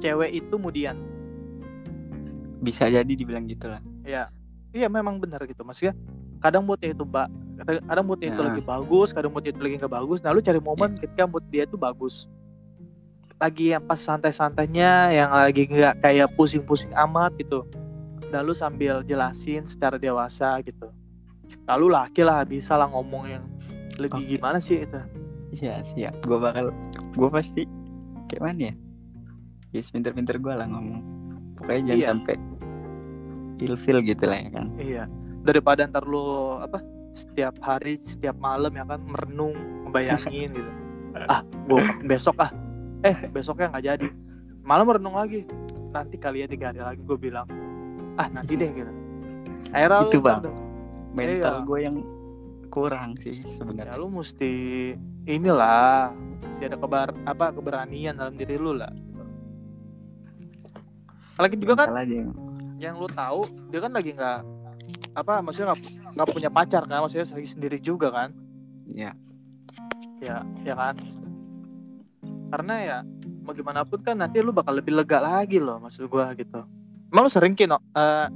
[0.00, 0.96] Cewek itu kemudian
[2.62, 4.30] bisa jadi dibilang gitu lah ya
[4.72, 5.60] iya memang benar gitu.
[5.60, 5.92] Maksudnya
[6.40, 7.28] kadang moodnya itu mbak
[7.60, 8.48] kadang moodnya itu Nah.
[8.50, 10.18] lagi bagus kadang moodnya itu lagi nggak bagus.
[10.24, 12.24] Nah lu cari momen ketika mood dia itu bagus.
[13.36, 17.68] Lagi yang pas santai-santainya yang lagi nggak kayak pusing-pusing amat gitu
[18.32, 20.88] dan lu sambil jelasin secara dewasa gitu
[21.68, 23.44] lalu laki lah bisa lah ngomong yang
[24.00, 24.30] lebih Oke.
[24.34, 24.98] gimana sih itu
[25.52, 26.72] iya siap gue bakal
[27.12, 27.62] gue pasti
[28.26, 28.74] kayak mana ya
[29.70, 31.00] ya pinter-pinter gue lah ngomong
[31.60, 32.08] pokoknya jangan Iya.
[32.08, 32.36] sampai
[33.62, 35.04] ilfil gitu lah ya kan Iya.
[35.42, 36.78] Daripada ntar lu apa
[37.12, 39.54] setiap hari, setiap malam ya kan merenung,
[39.86, 40.70] membayangin gitu.
[41.28, 42.48] Ah, gua besok ah.
[43.04, 44.08] Eh, besoknya nggak jadi.
[44.64, 45.44] Malam merenung lagi.
[45.92, 47.44] Nanti kali ya tiga hari lagi gue bilang,
[48.14, 48.92] ah nanti deh gitu.
[49.68, 50.42] akhirnya Itu, Bang.
[51.12, 51.64] mental Iya.
[51.64, 51.96] gue yang
[52.68, 54.52] kurang sih ya sebenarnya lu mesti
[55.24, 59.20] inilah mesti ada kebar apa keberanian dalam diri lu lah gitu.
[61.36, 62.16] lagi juga kan aja
[62.78, 64.40] yang- lu tahu dia kan lagi nggak
[65.12, 65.80] apa maksudnya nggak
[66.12, 68.32] nggak punya pacar kan maksudnya lagi sendiri juga kan
[68.88, 69.12] ya
[70.18, 70.96] ya ya kan
[72.48, 72.98] karena ya
[73.42, 76.64] mau gimana pun kan nanti lu bakal lebih lega lagi loh maksud gua gitu
[77.12, 78.26] emang lu sering kino eh,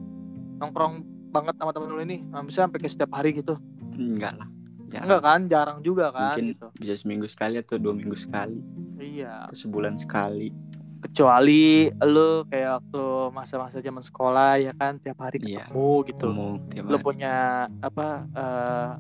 [0.57, 0.95] nongkrong
[1.29, 2.21] banget sama temen lu ini?
[2.23, 3.57] Misalnya sampai ke setiap hari gitu?
[3.93, 4.49] Enggak lah.
[4.87, 5.03] Jarang.
[5.03, 5.41] enggak kan?
[5.49, 6.67] Jarang juga kan mungkin gitu.
[6.77, 8.61] bisa seminggu sekali atau dua minggu sekali.
[8.97, 9.49] Iya.
[9.49, 10.55] Atau sebulan sekali.
[10.97, 15.69] Kecuali lu kayak waktu masa-masa zaman sekolah ya kan tiap hari Iya.
[15.69, 16.27] ketemu gitu.
[16.29, 17.05] Ketemu tiap lu hari.
[17.05, 17.35] punya
[17.83, 18.91] apa eh,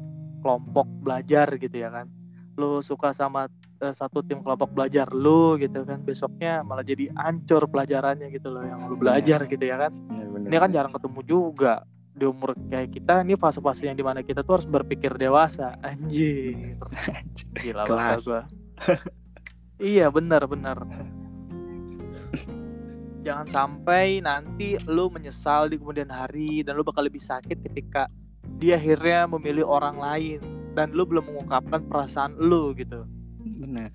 [0.41, 2.07] kelompok belajar gitu ya kan?
[2.55, 3.49] Lu suka sama
[3.81, 6.01] eh, satu tim kelompok belajar lu gitu kan.
[6.03, 9.93] Besoknya malah jadi ancur pelajarannya gitu loh yang lu belajar gitu ya kan.
[9.93, 10.49] Bener-bener.
[10.49, 11.75] ini kan jarang ketemu juga
[12.17, 13.15] di umur kayak kita.
[13.23, 15.77] Ini fase-fase yang di mana kita tuh harus berpikir dewasa.
[15.85, 16.79] Anjir
[17.57, 18.25] gila Kelas.
[18.25, 18.43] gua.
[19.77, 20.81] Iya benar benar
[23.27, 28.07] jangan sampai nanti lu menyesal di kemudian hari dan lu bakal lebih sakit ketika
[28.62, 30.39] dia akhirnya memilih orang lain
[30.79, 33.03] dan lu belum mengungkapkan perasaan lu gitu
[33.55, 33.91] bener.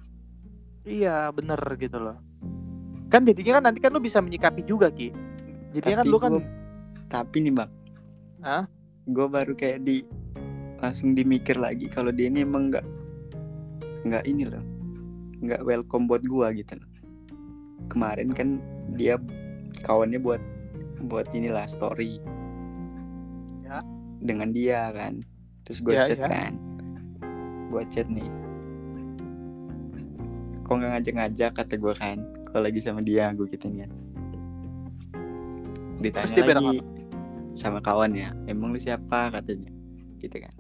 [0.82, 2.18] Iya bener gitu loh.
[3.08, 5.12] Kan jadinya kan nanti kan lu bisa menyikapi juga ki.
[5.72, 6.50] Jadinya kan lu kan gua-
[7.08, 7.72] tapi nih bang.
[8.42, 8.66] Hah?
[9.02, 10.06] gue baru kayak di
[10.78, 12.86] langsung dimikir lagi kalau dia ini emang nggak
[14.06, 14.62] nggak ini loh
[15.42, 16.90] nggak welcome buat gua gitu loh.
[17.90, 18.62] Kemarin kan
[18.94, 19.18] dia
[19.82, 20.42] kawannya buat
[21.06, 22.22] buat inilah story.
[23.62, 23.82] Ya.
[24.22, 25.26] dengan dia kan.
[25.66, 26.30] Terus gue Ya, chat ya.
[26.30, 26.54] kan.
[27.70, 28.26] Gue chat nih
[30.72, 32.18] kok nggak ngajak-ngajak kata gue kan.
[32.48, 33.92] Kalau lagi sama dia gue gituin kan
[36.02, 36.80] ditanya bilang lagi
[37.52, 39.36] sama kawan ya emang lu siapa?
[39.36, 39.68] katanya.
[40.24, 40.54] Gitu kan.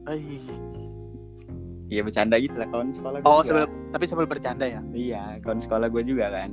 [1.88, 4.84] Iya bercanda gitu lah kawan sekolah oh sebelum tapi sebelum bercanda ya?
[4.91, 6.52] Iya kawan sekolah gue juga kan.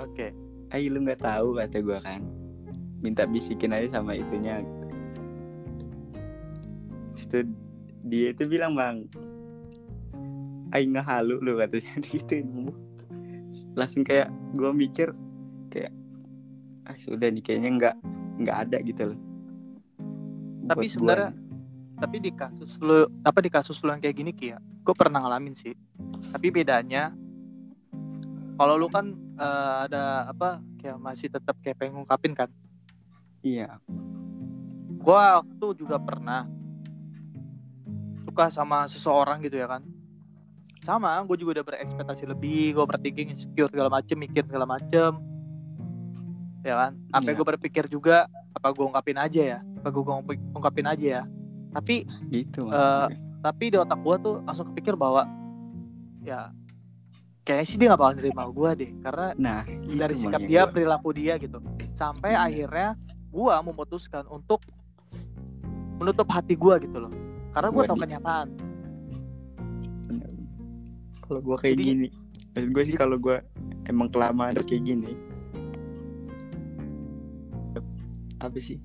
[0.00, 0.32] Oke.
[0.72, 2.24] Ayo lu nggak tahu kata gue kan.
[3.04, 4.64] Minta bisikin aja sama itunya.
[7.12, 7.38] Terus itu
[8.08, 9.04] dia itu bilang bang
[10.72, 11.92] Ayo ngehalu lu katanya.
[12.12, 12.34] Gitu
[13.78, 14.28] Langsung kayak
[14.58, 15.14] gue mikir
[15.68, 15.92] Kayak
[16.88, 17.96] Ah sudah nih kayaknya nggak
[18.40, 19.20] nggak ada gitu loh.
[20.68, 21.36] Tapi Buat sebenarnya-
[21.98, 25.20] tapi di kasus lu apa di kasus lu yang kayak gini Ki ya gue pernah
[25.20, 25.76] ngalamin sih.
[26.32, 27.12] Tapi bedanya
[28.56, 32.48] kalau lu kan eh, ada apa kayak masih tetap kayak pengen ngungkapin kan?
[33.44, 33.76] Iya.
[34.96, 36.48] Gue waktu juga pernah
[38.24, 39.82] suka sama seseorang gitu ya kan
[40.80, 45.18] sama gue juga udah berekspektasi lebih gue overthinking insecure segala macem mikir segala macem.
[46.60, 46.92] Ya kan?
[47.08, 47.38] Sampai Iya.
[47.38, 48.16] gue berpikir juga
[48.52, 49.58] apa gue ungkapin aja ya?
[49.78, 50.02] Apa gue
[50.52, 51.22] ungkapin aja ya?
[51.70, 53.18] Tapi gitu maksudnya.
[53.38, 55.22] tapi di otak gue tuh langsung kepikir bahwa
[56.20, 56.50] ya
[57.42, 58.90] kayaknya sih dia gak bakal nerima gue deh.
[59.00, 61.58] Karena Nah dari sikap dia gua- perilaku dia gitu.
[61.94, 62.44] Sampai Iya.
[62.44, 62.88] akhirnya
[63.28, 64.64] gue memutuskan untuk
[65.98, 67.12] menutup hati gue gitu loh.
[67.50, 68.48] Karena gue tahu di- kenyataan.
[71.28, 72.08] Kalau gue kayak Jadi- gini,
[72.56, 73.36] maksud gue sih kalau gue
[73.86, 75.12] emang kelamaan terus kayak gini,
[78.40, 78.80] apa sih?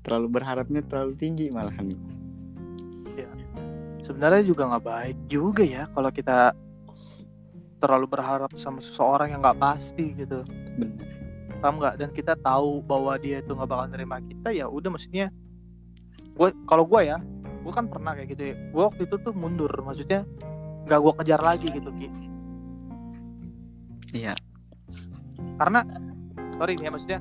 [0.00, 2.16] Terlalu berharapnya terlalu tinggi malahan.
[4.06, 6.54] sebenarnya juga nggak baik juga ya kalau kita
[7.82, 10.46] terlalu berharap sama seseorang yang nggak pasti gitu
[10.78, 11.02] Bener.
[11.58, 15.26] paham nggak dan kita tahu bahwa dia itu nggak bakal nerima kita ya udah maksudnya
[16.38, 17.18] gue kalau gue ya
[17.66, 20.22] gue kan pernah kayak gitu ya gue waktu itu tuh mundur maksudnya
[20.86, 22.08] nggak gue kejar lagi gitu ki
[24.14, 24.32] Iya.
[25.58, 25.84] karena
[26.54, 27.20] sorry nih ya maksudnya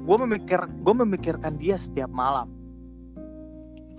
[0.00, 2.48] gue memikir gue memikirkan dia setiap malam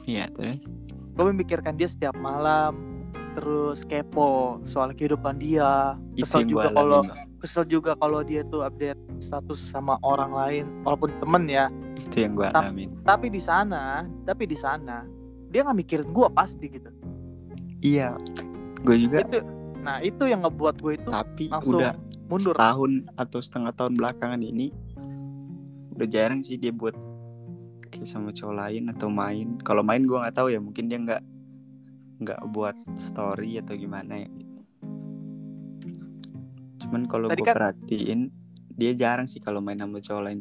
[0.03, 0.65] Iya terus.
[1.11, 7.05] gue memikirkan dia setiap malam terus kepo soal kehidupan dia kesel juga kalau
[7.37, 12.33] kesel juga kalau dia tuh update status sama orang lain walaupun temen ya Itu yang
[12.33, 12.89] gue alamin.
[13.03, 15.05] tapi di sana tapi di sana
[15.47, 16.89] dia nggak mikirin gue pasti gitu
[17.79, 18.09] Iya.
[18.81, 19.17] Gue juga.
[19.21, 19.39] itu
[19.81, 21.93] nah itu yang ngebuat gue itu Tapi langsung udah
[22.29, 24.69] mundur setahun atau setengah tahun belakangan ini
[25.97, 26.93] udah jarang sih dia buat
[27.89, 29.57] kayak sama cowok lain atau main.
[29.65, 31.21] Kalau main gue nggak tahu ya mungkin dia nggak
[32.21, 34.29] nggak buat story atau gimana ya.
[36.85, 38.29] Cuman kalau gue kan- perhatiin
[38.77, 40.39] dia jarang sih kalau main sama cowok lain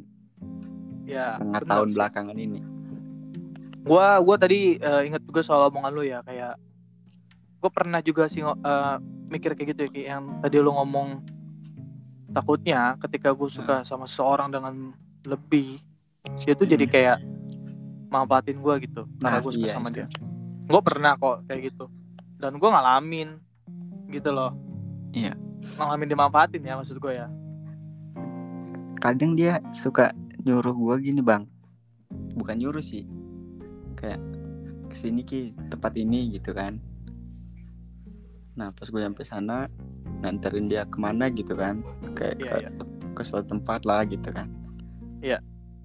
[1.04, 1.96] ya setengah tahun sih.
[1.98, 2.60] belakangan ini.
[3.80, 6.54] gua gua tadi eh, inget juga soal omongan lu ya kayak
[7.60, 8.96] gue pernah juga sih eh,
[9.28, 11.20] mikir kayak gitu ya Ki, yang tadi lu ngomong
[12.30, 15.78] takutnya ketika gue suka sama seseorang dengan lebih
[16.40, 16.92] dia tuh jadi Hmm.
[16.92, 17.18] kayak
[18.08, 19.96] manfaatin gue gitu karena Nah, gue suka iya sama itu.
[20.02, 20.06] dia.
[20.66, 21.86] Gue pernah kok kayak gitu.
[22.36, 23.28] Dan gue ngalamin
[24.08, 24.52] gitu loh.
[25.12, 25.34] Iya.
[25.76, 27.28] ngalamin dimanfaatin ya maksud gue ya.
[28.96, 31.44] Kadang dia suka nyuruh gua gini bang.
[32.36, 33.04] Bukan nyuruh sih.
[33.96, 34.20] Kayak
[34.88, 35.52] ke sini ki.
[35.68, 36.80] Tempat ini gitu kan
[38.60, 39.56] nah pas gue sampai sana
[40.20, 41.80] nganterin dia ke mana gitu kan?
[42.12, 42.70] Kayak Iya, ke, iya.
[43.16, 44.52] ke suatu tempat lah gitu kan.
[45.24, 45.40] Iya.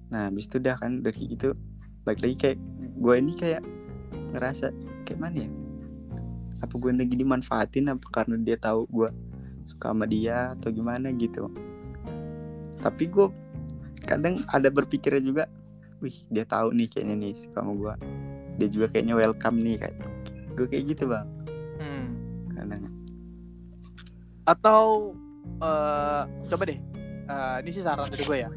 [0.06, 1.48] nah habis itu udah kan udah kayak gitu
[2.06, 2.58] balik lagi kayak
[3.02, 3.64] gue ini kayak
[4.36, 4.70] ngerasa
[5.08, 5.50] kayak mana ya?
[6.62, 7.90] Apa gue lagi dimanfaatin?
[7.90, 9.10] Apa karena dia tahu gue
[9.66, 11.50] suka sama dia atau gimana gitu?
[12.78, 13.26] Tapi gue
[14.06, 15.44] kadang ada berpikirnya juga
[15.98, 17.94] wih dia tahu nih kayaknya nih suka sama gue
[18.62, 19.96] dia juga kayaknya welcome nih kayak
[20.54, 21.26] gue kayak gitu bang
[24.46, 25.12] atau
[25.58, 26.78] eh coba deh
[27.26, 28.50] eh, ini sih saran dari gue ya.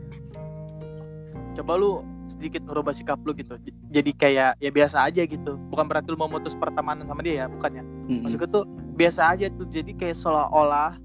[1.57, 3.57] Coba lu sedikit ngerubah sikap lu gitu.
[3.89, 5.57] Jadi kayak ya biasa aja gitu.
[5.73, 8.21] Bukan berarti lu mau memutus pertemanan sama dia ya bukannya Mm-mm.
[8.23, 9.65] maksud gue tuh biasa aja tuh.
[9.67, 11.01] Jadi kayak seolah-olah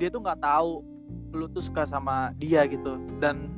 [0.00, 0.82] dia tuh nggak tahu
[1.34, 2.96] lu tuh suka sama dia gitu.
[3.20, 3.52] Dan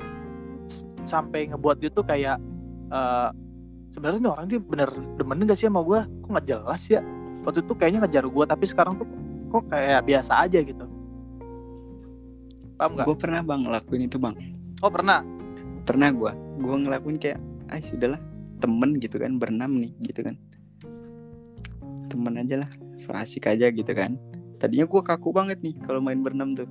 [1.07, 2.43] sampai ngebuat dia tuh kayak
[2.91, 3.31] eh
[3.95, 7.01] sebenarnya orang dia bener demen gak sih sama gue kok nggak jelas ya?
[7.47, 9.07] Waktu itu kayaknya ngejar gue tapi sekarang tuh
[9.57, 10.85] kok kayak biasa aja gitu.
[12.77, 13.07] Paham nggak?
[13.09, 14.37] gue pernah bang ngelakuin itu bang.
[14.85, 15.25] Oh pernah?
[15.89, 17.41] Pernah gue gue ngelakuin kayak
[17.73, 18.21] ah sudahlah
[18.61, 20.37] temen gitu kan berenam nih gitu kan.
[22.13, 24.21] Temen aja lah so asik aja gitu kan.
[24.61, 26.69] Tadinya gue kaku banget nih kalau main berenam tuh.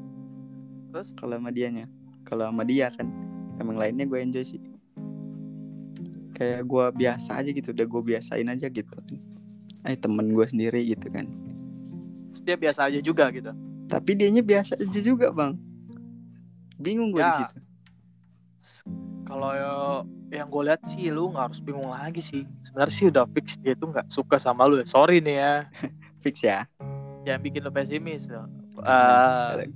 [0.93, 1.17] Terus?
[1.17, 1.89] Kalau sama dianya.
[2.21, 3.09] Kalau sama dia kan.
[3.57, 4.61] Emang lainnya gue enjoy sih.
[6.37, 8.93] Kayak gue biasa aja gitu udah gue biasain aja gitu.
[9.85, 11.25] Eh temen gue sendiri gitu kan
[12.39, 13.51] dia biasa aja juga gitu.
[13.85, 15.53] Tapi dianya biasa aja juga bang.
[16.75, 17.37] Bingung gue di Ya.
[17.41, 17.57] situ.
[18.59, 18.83] S-
[19.23, 19.53] kalau
[20.27, 22.43] yang gue lihat sih lu nggak harus bingung lagi sih.
[22.61, 24.85] Sebenarnya sih udah fix dia tuh nggak suka sama lu ya.
[24.85, 25.53] Sorry nih ya.
[26.25, 26.65] Fix ya?
[27.21, 28.47] Jangan bikin lu pesimis loh.
[28.75, 29.71] Eh,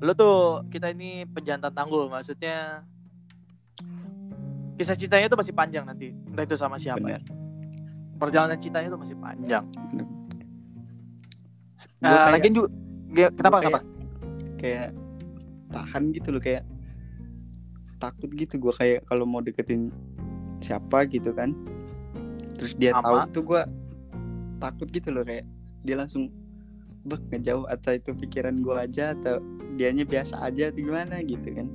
[0.00, 2.82] lu tuh kita ini pejantan tanggul maksudnya
[4.74, 6.10] kisah cintanya tuh masih panjang nanti.
[6.10, 6.98] Entah itu sama siapa.
[6.98, 7.20] Bener ya.
[8.16, 9.62] perjalanan cintanya tuh masih panjang.
[9.90, 10.06] Bener.
[12.00, 12.68] Gua kayak- lagian juga
[13.32, 13.80] kenapa Gua kenapa
[14.58, 14.88] kayak
[15.72, 16.62] tahan gitu loh kayak
[17.98, 18.54] takut gitu.
[18.58, 19.90] Gue kayak kalau mau deketin
[20.62, 21.50] siapa gitu kan
[22.54, 23.62] terus dia tahu tuh gue
[24.62, 25.42] takut gitu loh kayak
[25.82, 26.30] dia langsung
[27.02, 29.42] bek ngejauh atau itu pikiran gue aja atau
[29.74, 31.18] dianya biasa aja atau gimana?
[31.26, 31.66] gitu kan.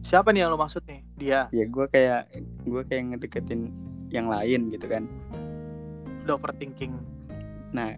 [0.00, 1.04] Siapa nih yang lu maksud nih?
[1.20, 1.40] Dia?
[1.52, 2.32] Ya gue kayak
[2.64, 3.68] gue kayak ngedeketin
[4.08, 5.04] yang lain gitu kan.
[6.24, 6.96] Overthinking.
[7.76, 7.92] Nah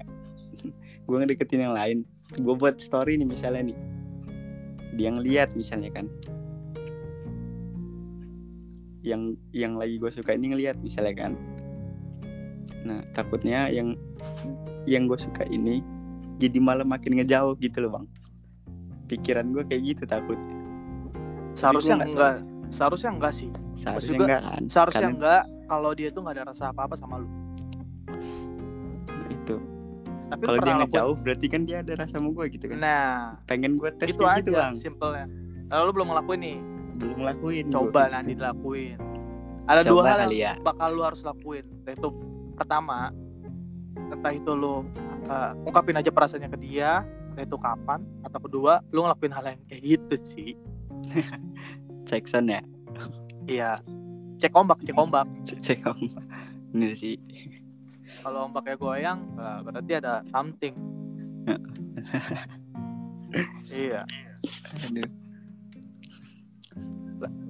[1.05, 1.99] gue ngedeketin yang lain.
[2.41, 3.79] Gue buat story nih misalnya nih.
[4.97, 6.07] Dia ngeliat misalnya kan.
[9.05, 11.33] Yang yang lagi gue suka ini ngeliat misalnya kan.
[12.89, 13.93] Nah takutnya yang
[14.89, 15.85] yang gue suka ini
[16.41, 18.07] jadi malah makin ngejauh gitu loh bang.
[19.13, 20.41] Pikiran gue kayak gitu takut.
[21.53, 22.35] Seharusnya nggak tahu enggak
[22.73, 23.51] seharusnya enggak sih.
[23.77, 24.63] Seharusnya juga enggak kan?
[24.73, 27.29] seharusnya Karena enggak kalau dia tuh nggak ada rasa apa-apa sama lu.
[29.29, 29.74] Itu
[30.35, 32.77] tapi kalau dia ngejauh berarti kan dia ada rasa sama gue gitu kan?
[32.83, 34.75] Nah pengen gue tes itu kayak aja gitu bang.
[34.75, 35.27] simpelnya.
[35.71, 36.59] Lalu lu belum ngelakuin nih?
[36.99, 38.41] Belum ngelakuin coba nanti gitu.
[38.43, 38.99] dilakuin
[39.65, 41.65] ada Coba dua hal kali yang bakal lu harus lakuin.
[41.89, 42.09] Yaitu
[42.59, 43.15] pertama
[44.13, 44.85] entah itu lu
[45.31, 47.01] uh, ungkapin aja perasaannya ke dia
[47.33, 50.51] entah itu kapan atau kedua lu ngelakuin hal yang kayak gitu sih.
[52.09, 52.61] Cek sound ya?
[53.49, 53.71] Iya.
[54.43, 55.25] Cek ombak cek ombak.
[55.49, 56.01] Cek cek om
[56.75, 57.15] ini sih
[58.21, 60.75] kalau ombaknya goyang nah, berarti ada something.
[61.45, 61.59] Ya.
[63.85, 64.01] iya.
[64.89, 65.11] Aduh.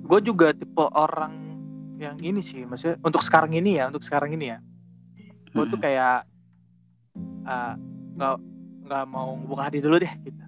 [0.04, 1.34] Gue juga tipe orang
[1.98, 4.58] yang ini sih maksudnya untuk sekarang ini ya untuk sekarang ini ya.
[5.54, 6.26] Gue tuh kayak
[7.46, 7.74] ah,
[8.14, 8.34] nggak
[8.84, 10.42] nggak mau buka hati dulu deh gitu.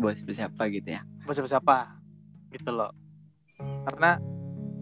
[0.00, 1.02] Buat siapa gitu ya?
[1.24, 1.76] Buat siapa siapa
[2.52, 2.92] gitu loh.
[3.84, 4.16] Karena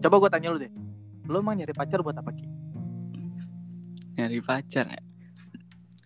[0.03, 0.71] coba gue tanya lu deh
[1.31, 2.43] lu emang nyari pacar buat apa ki
[4.17, 5.01] nyari pacar ya.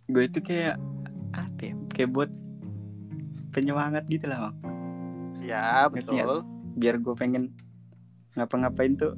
[0.08, 0.80] Gue itu kayak
[1.36, 2.32] apa ya kayak buat
[3.52, 4.56] penyemangat gitu lah bang.
[5.44, 6.40] Ya Ngerti betul.
[6.78, 7.44] biar gue pengen
[8.38, 9.18] ngapa-ngapain tuh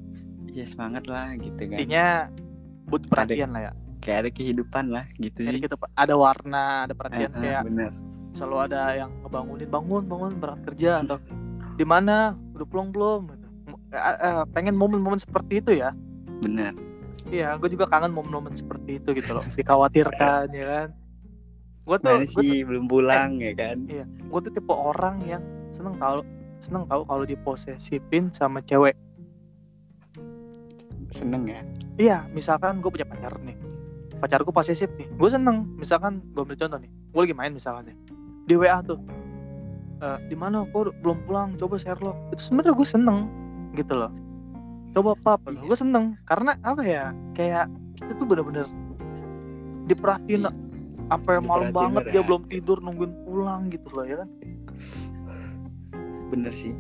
[0.50, 1.78] ya semangat lah gitu kan.
[1.78, 2.30] Intinya
[2.90, 3.74] butuh perhatian lah ya.
[4.00, 5.64] kayak ada kehidupan lah gitu jadi sih.
[5.68, 7.92] gitu ada warna ada perhatian ah, kayak bener.
[8.32, 11.20] selalu ada yang ngebangunin bangun bangun berangkat kerja atau
[11.76, 12.34] di mana?
[12.56, 13.28] Udah pulang belum?
[13.28, 13.48] Gitu.
[13.92, 15.92] Eh, eh, pengen momen-momen seperti itu ya.
[16.44, 16.89] Bener
[17.28, 20.90] iya gue juga kangen momen-momen seperti itu gitu loh dikhawatirkan ya kan?
[21.84, 23.78] Gue tuh mana sih belum pulang ya kan?
[23.90, 25.44] Iya gue tuh tipe orang yang
[25.76, 26.24] seneng tahu
[26.64, 28.96] seneng tahu kalau diposesifin sama cewek.
[31.12, 31.62] Seneng ya?
[32.00, 33.58] Iya misalkan gue punya pacar nih
[34.20, 35.68] pacarku posesif nih gue seneng.
[35.76, 37.96] Misalkan gue ambil contoh nih gue lagi main misalkan ya
[38.50, 38.98] di WA tuh
[40.00, 40.64] "Eh, di mana?
[40.64, 43.20] Kok belum pulang coba Sherlock itu sebenarnya gue seneng
[43.76, 44.10] gitu loh
[45.00, 45.64] coba pap Iya.
[45.64, 46.06] gue seneng.
[46.28, 47.16] Karena apa ya?
[47.32, 48.68] Kayak kita tuh bener-bener
[49.88, 50.52] diperhatiin Iya.
[51.08, 52.28] sampai malam banget dia berat.
[52.28, 54.30] belum tidur nungguin pulang gitu loh ya kan?
[56.30, 56.76] Bener sih.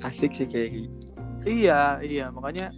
[0.00, 0.94] Asik sih kayak gitu.
[1.42, 2.30] iya iya.
[2.30, 2.70] Makanya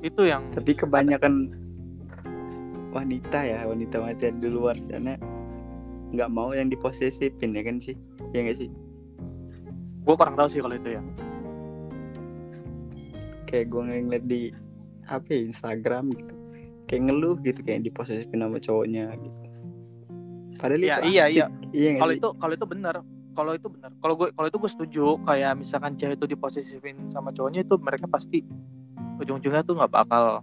[0.00, 1.52] itu yang tapi kebanyakan
[2.92, 5.16] wanita ya wanita wanita di luar sana
[6.06, 7.96] nggak mau yang diposesifin ya kan sih?
[8.32, 8.70] Ya nggak sih?
[10.04, 11.02] Gue kurang tahu sih kalau itu ya
[13.46, 14.50] kayak gue ngeliat di
[15.06, 16.34] apa ya, Instagram gitu
[16.86, 19.38] kayak ngeluh gitu kayak diposesifin sama cowoknya gitu
[20.56, 21.36] padahal Iya, itu iya, asik.
[21.36, 21.46] iya.
[21.72, 22.94] iya kalau itu kalau itu benar
[23.36, 27.30] kalau itu benar kalau gue kalau itu gue setuju kayak misalkan cewek itu diposesifin sama
[27.30, 28.40] cowoknya itu mereka pasti
[29.20, 30.40] ujung-ujungnya tuh nggak bakal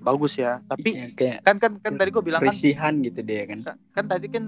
[0.00, 3.60] bagus ya tapi Iya, kayak kan kan kan tadi gue bilang kan gitu dia kan
[3.60, 4.44] kan, kan tadi kan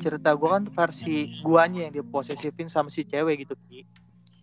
[0.00, 3.84] cerita gue kan versi guanya yang diposesifin sama si cewek gitu Ki.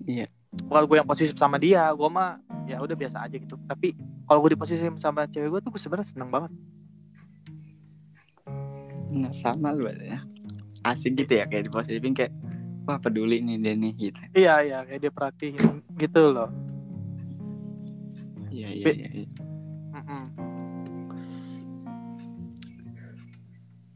[0.05, 0.29] Iya.
[0.51, 2.35] Bukan gue yang posesif sama dia gue mah
[2.67, 3.55] ya udah biasa aja gitu.
[3.65, 3.95] Tapi
[4.27, 6.51] kalau gue diposesifin sama cewek gue tuh gue sebenarnya seneng banget.
[9.11, 10.19] Nah, sama lu ya.
[10.83, 12.31] Asik gitu ya kayak diposesifin kayak
[12.83, 14.19] wah peduli nih dia nih gitu.
[14.35, 16.49] Iya iya kayak dia perhatiin gitu loh.
[18.51, 19.27] Iya iya iya, iya.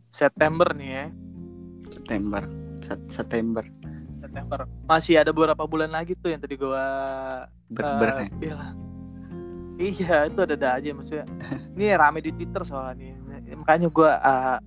[0.07, 1.05] September nih ya.
[1.91, 2.43] September.
[2.79, 3.65] Sat- September
[4.35, 6.83] September masih ada beberapa bulan lagi tuh yang tadi gua
[7.71, 8.75] ber-ber eh, bilang.
[9.79, 11.23] Iya itu ada ada aja maksudnya.
[11.79, 13.15] Ini rame di Twitter soalnya
[13.55, 14.57] makanya gua eh,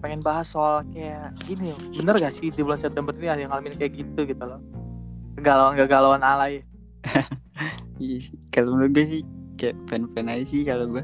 [0.00, 1.76] pengen bahas soal kayak gini.
[1.92, 4.64] Bener gak sih di bulan September ini ada yang ngalamin kayak gitu gitu loh?
[5.36, 6.64] Kegalauan kegalauan alay.
[7.98, 8.38] Iya sih.
[8.54, 9.22] Kalau menurut gue sih
[9.58, 11.02] kayak fan-fan aja sih kalau gue.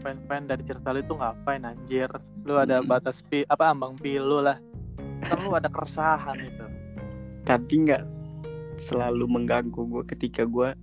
[0.00, 2.08] fan-fan dari cerita lu itu ngapain anjir?
[2.48, 4.56] Lu ada batas pi apa ambang pilu lah.
[5.20, 6.81] Kan lu ada keresahan itu
[7.42, 8.02] Tapi nggak
[8.78, 10.74] selalu mengganggu gue ketika gue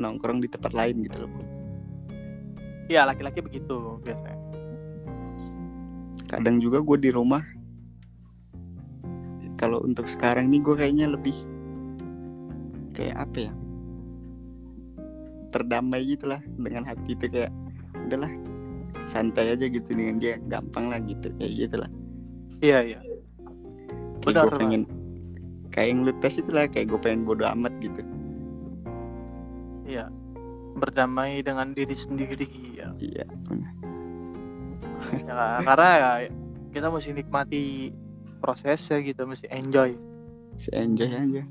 [0.00, 1.32] nongkrong di tempat lain gitu loh.
[2.90, 4.40] Iya laki-laki begitu biasanya.
[6.26, 7.42] Kadang juga gue di rumah.
[9.60, 11.36] Kalau untuk sekarang nih gue kayaknya lebih
[12.96, 13.52] kayak apa ya?
[15.50, 17.52] Terdamai gitu lah dengan hati itu kayak
[18.08, 18.32] udahlah
[19.04, 21.90] santai aja gitu dengan dia gampang lah gitu kayak gitu lah.
[22.64, 23.00] Iya iya.
[24.24, 24.82] Kayak gue pengen
[25.70, 28.02] kayak yang lu tes itu lah kayak gue pengen bodo amat gitu.
[29.86, 30.10] Iya.
[30.78, 32.94] Berdamai dengan diri sendiri ya.
[32.98, 33.26] Iya.
[35.26, 36.10] ya karena ya
[36.70, 37.90] kita mesti nikmati
[38.38, 39.94] prosesnya gitu, mesti enjoy.
[40.70, 41.42] enjoy aja.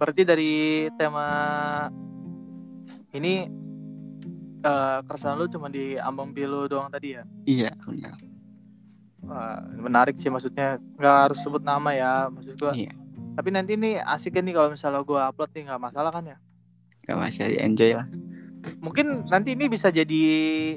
[0.00, 0.52] Berarti dari
[0.96, 1.28] tema
[3.12, 3.44] ini
[4.60, 7.24] eh keresahan lu cuma di ambang pilu doang tadi ya?
[7.44, 8.16] Iya benar.
[9.20, 12.72] Wah, menarik sih maksudnya nggak harus sebut nama ya maksud gua.
[12.72, 12.92] Iya.
[13.36, 16.38] Tapi nanti nih asik nih kalau misalnya gua upload nih nggak masalah kan ya?
[17.08, 18.06] Gak masih enjoy lah.
[18.84, 20.22] mungkin nanti ini bisa jadi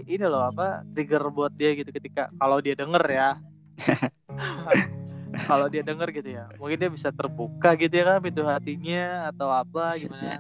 [0.08, 3.30] ini loh apa trigger buat dia gitu ketika kalau dia denger ya
[5.50, 9.52] kalau dia denger gitu ya mungkin dia bisa terbuka gitu ya kan pintu hatinya atau
[9.52, 10.40] apa gimana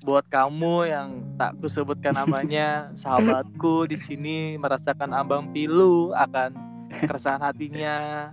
[0.00, 6.56] buat kamu yang tak kusebutkan namanya sahabatku di sini merasakan ambang pilu akan
[7.04, 8.30] keresahan hatinya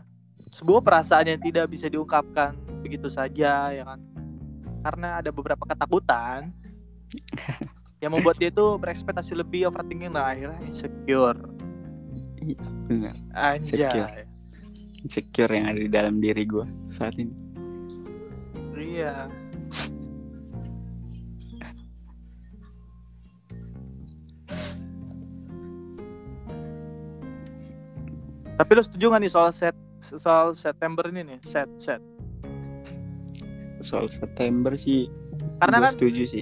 [0.48, 4.00] sebuah perasaan yang tidak bisa diungkapkan begitu saja ya kan
[4.82, 6.56] karena ada beberapa ketakutan
[8.04, 11.38] yang membuat dia tuh berekspektasi lebih overthinking dan akhirnya insecure
[12.88, 13.16] Benar.
[13.36, 14.24] anjay Insecure.
[15.04, 17.36] Insecure yang ada di dalam diri gue saat ini.
[18.78, 19.28] iya
[28.58, 32.02] tapi lo setuju gak nih soal set soal September ini nih set set
[33.78, 35.06] Soal September sih
[35.62, 36.42] karena kan setuju sih.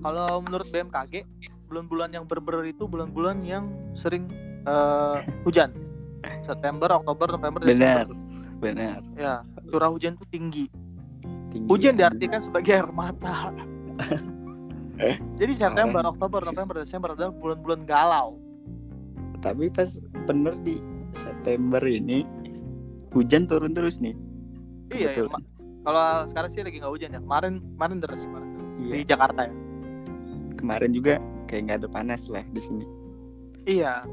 [0.00, 1.26] kalau menurut BMKG
[1.66, 4.30] bulan-bulan yang berber itu bulan-bulan yang sering
[4.62, 5.74] eh, hujan
[6.46, 8.06] September Oktober November Benar.
[8.06, 8.16] Desember
[8.62, 9.00] Benar.
[9.18, 10.70] ya curah hujan tuh tinggi
[11.50, 12.06] Tinggi hujan ya.
[12.06, 13.50] diartikan sebagai air mata
[15.40, 18.38] jadi September Oktober November Desember adalah bulan-bulan galau
[19.40, 19.88] Tapi pas
[20.28, 20.76] bener di
[21.14, 22.22] September ini
[23.10, 24.14] hujan turun terus nih.
[24.94, 25.26] iya ya, Betul.
[25.30, 25.48] ma-
[25.80, 27.20] kalau sekarang sih lagi nggak hujan ya.
[27.24, 28.68] Kemarin kemarin deras kemarin deras.
[28.80, 28.92] Iya.
[28.92, 29.54] di Jakarta ya.
[30.60, 31.14] Kemarin juga
[31.48, 32.84] kayak nggak ada panas lah di sini.
[33.64, 34.04] iya.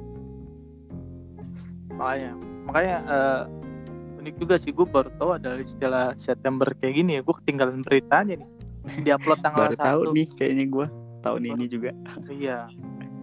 [1.98, 2.32] Makanya
[2.68, 3.42] makanya eh,
[4.22, 4.72] unik juga sih.
[4.72, 7.22] Gue baru tahu ada istilah September kayak gini ya.
[7.26, 8.50] Gue ketinggalan beritanya nih.
[9.04, 10.16] Di upload tanggal baru tahu satu.
[10.16, 10.88] nih kayaknya gue
[11.26, 11.92] tahun ini juga.
[12.32, 12.72] Iya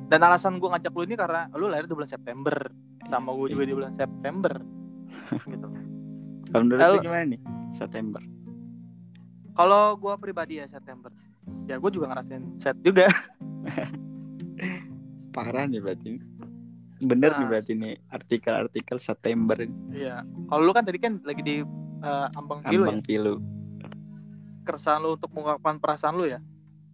[0.04, 2.54] dan alasan gue ngajak lu ini karena lu lahir di bulan September.
[3.08, 4.52] Sama gue juga di bulan September.
[5.52, 5.68] Gitu.
[6.48, 8.22] Kalau menurut lu gimana nih September?
[9.54, 11.10] Kalau gue pribadi ya September.
[11.64, 13.08] Ya gue juga ngerasain set juga.
[15.34, 16.20] Parah nih berarti.
[17.04, 17.50] Bener nih Nah.
[17.50, 19.74] berarti nih artikel-artikel September ini.
[19.92, 20.22] iya.
[20.48, 21.56] Kalau lu kan tadi kan lagi di
[22.00, 22.88] eh, ambang pilu ya?
[22.88, 23.34] ambang pilu.
[24.64, 26.40] Keresahan lu untuk mengungkapkan perasaan lu ya?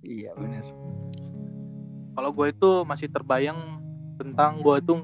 [0.00, 0.64] Iya bener
[2.12, 3.58] kalau gue itu masih terbayang
[4.16, 4.94] tentang gue itu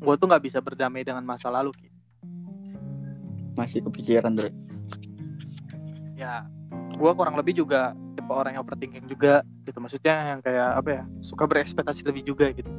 [0.00, 1.88] gue tuh nggak bisa berdamai dengan masa lalu Ki.
[3.54, 4.54] masih kepikiran terus
[6.14, 6.46] ya
[6.94, 9.78] gue kurang lebih juga tipe orang yang overthinking juga gitu.
[9.82, 12.70] Maksudnya yang kayak apa ya suka berekspektasi lebih juga gitu.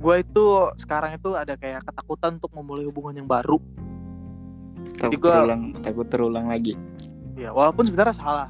[0.00, 0.44] Gue itu
[0.76, 3.56] sekarang itu ada kayak ketakutan untuk memulai hubungan yang baru.
[4.98, 6.74] Takut gua- terulang takut terulang lagi.
[7.38, 8.48] Ya walaupun sebenarnya salah.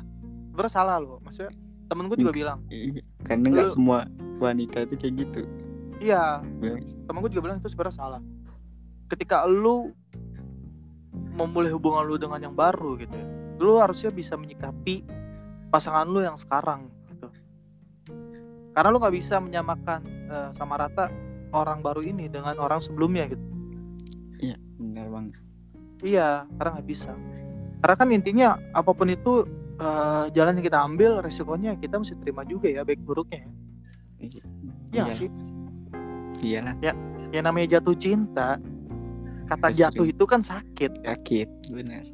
[0.50, 1.20] Sebenarnya salah loh.
[1.22, 1.52] Maksudnya
[1.90, 2.58] temen gue juga bilang.
[2.70, 4.06] Iya, karena nggak semua
[4.38, 5.42] wanita itu kayak gitu.
[5.98, 6.40] Iya.
[6.62, 8.22] Bilang, temen gue juga bilang itu sebenarnya salah.
[9.10, 9.90] Ketika lu
[11.34, 13.26] memulai hubungan lu dengan yang baru gitu ya
[13.60, 15.04] lu harusnya bisa menyikapi
[15.68, 17.28] pasangan lu yang sekarang gitu.
[18.72, 20.00] Karena lu nggak bisa menyamakan
[20.32, 21.12] eh, sama rata
[21.52, 23.44] orang baru ini dengan orang sebelumnya gitu.
[24.80, 25.28] Bener bang
[26.00, 27.12] iya karena nggak bisa.
[27.84, 29.44] Karena kan intinya apa pun itu
[29.80, 33.50] eh, jalan yang kita ambil resikonya kita mesti terima juga ya baik buruknya ya.
[34.20, 34.42] Iya,
[34.92, 35.14] Iya iya.
[35.16, 35.30] sih?
[36.40, 36.74] Iyalah.
[37.30, 38.60] Yang namanya jatuh cinta
[39.48, 41.02] kata jatuh itu kan sakit.
[41.02, 41.16] Ya.
[41.16, 42.04] sakit bener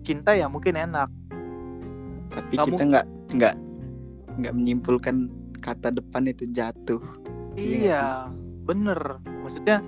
[0.00, 1.10] cinta ya mungkin enak.
[2.30, 3.54] Tapi Kamu- kita nggak nggak
[4.38, 5.16] nggak menyimpulkan
[5.58, 7.02] kata depan itu jatuh.
[7.58, 8.02] Iya iya
[8.62, 9.18] bener.
[9.42, 9.82] Maksudnya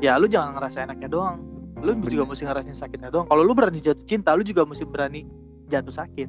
[0.00, 1.44] ya lu jangan ngerasa enaknya doang.
[1.80, 2.08] Lu Bener.
[2.12, 3.28] juga mesti ngerasain sakitnya doang.
[3.28, 5.24] Kalau lu berani jatuh cinta lu juga mesti berani
[5.68, 6.28] jatuh sakit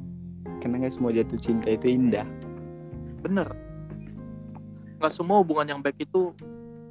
[0.62, 2.26] karena nggak semua jatuh cinta itu indah.
[3.22, 3.48] Bener.
[4.98, 6.34] Nggak semua hubungan yang baik itu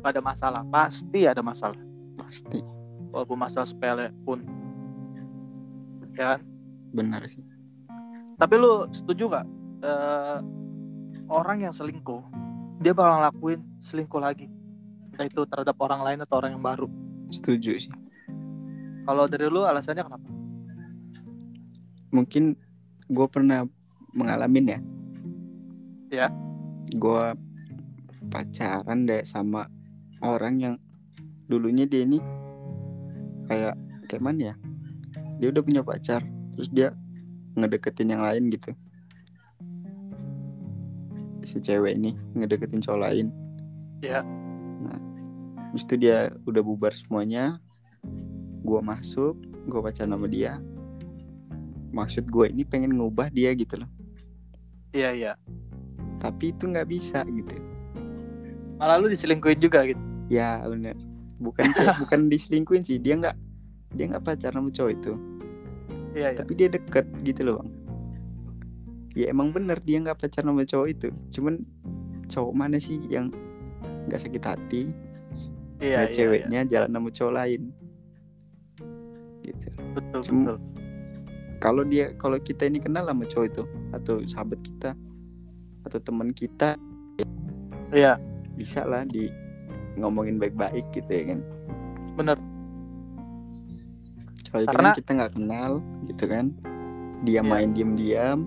[0.04, 0.62] gak ada masalah.
[0.68, 1.80] Pasti ada masalah.
[2.20, 2.60] Pasti.
[3.12, 4.44] Walaupun masalah sepele pun.
[6.16, 6.42] Ya kan?
[6.92, 7.40] benar sih.
[8.36, 9.48] Tapi lu setuju gak
[9.80, 10.38] eh,
[11.32, 12.20] orang yang selingkuh
[12.82, 14.50] dia bakal ngelakuin selingkuh lagi?
[15.14, 16.90] Entah itu terhadap orang lain atau orang yang baru?
[17.30, 17.94] Setuju sih.
[19.06, 20.30] Kalau dari lu alasannya kenapa?
[22.10, 22.58] Mungkin
[23.12, 23.68] gue pernah
[24.16, 24.80] mengalamin ya.
[26.12, 26.28] Ya.
[26.92, 27.24] gue
[28.28, 29.72] pacaran deh sama
[30.20, 30.76] orang yang
[31.48, 32.20] dulunya dia ini
[33.48, 33.76] kayak
[34.08, 34.56] kayak mana ya?
[35.40, 36.24] Dia udah punya pacar
[36.56, 36.96] terus dia
[37.56, 38.72] ngedeketin yang lain gitu.
[41.48, 43.28] Si cewek ini ngedeketin cowok lain.
[44.04, 44.24] Ya.
[44.82, 44.98] nah
[45.70, 47.60] habis itu dia udah bubar semuanya.
[48.64, 50.60] Gue masuk gue pacaran sama dia
[51.92, 53.90] maksud gue ini pengen ngubah dia gitu loh.
[54.92, 55.32] Iya iya.
[56.20, 57.56] Tapi itu nggak bisa gitu.
[58.80, 60.00] Malah lu diselingkuhin juga gitu.
[60.32, 60.96] Ya bener.
[61.38, 61.68] Bukan
[62.02, 63.36] bukan diselingkuhin sih dia nggak
[63.96, 65.14] dia nggak pacaran sama cowok itu.
[66.16, 66.38] Iya iya.
[66.40, 67.70] Tapi dia deket gitu loh bang.
[69.12, 71.08] Ya emang bener dia nggak pacaran sama cowok itu.
[71.36, 71.64] Cuman
[72.32, 73.32] cowok mana sih yang
[74.08, 74.82] nggak sakit hati?
[75.82, 77.62] Iya, ngeliat iya, ceweknya jalan sama cowok lain.
[79.42, 79.68] Gitu.
[79.68, 79.82] Iya.
[79.98, 80.81] betul Cuma- betul
[81.62, 84.98] kalau dia kalau kita ini kenal sama cowok itu atau sahabat kita
[85.84, 86.74] atau teman kita
[87.90, 88.18] iya
[88.54, 89.30] bisa lah di
[89.94, 91.40] ngomongin baik-baik gitu ya kan
[92.16, 92.38] bener
[94.52, 95.72] Kalau Karena- kan kita nggak kenal
[96.06, 96.46] gitu kan
[97.22, 97.42] dia Iya.
[97.42, 98.40] main diem-diam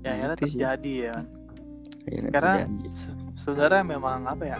[0.00, 0.52] ya akhirnya Itu sih.
[0.54, 1.24] terjadi ya kan.
[2.00, 2.88] akhirnya Karena- terjadi.
[3.34, 4.58] Sebenarnya memang apa ya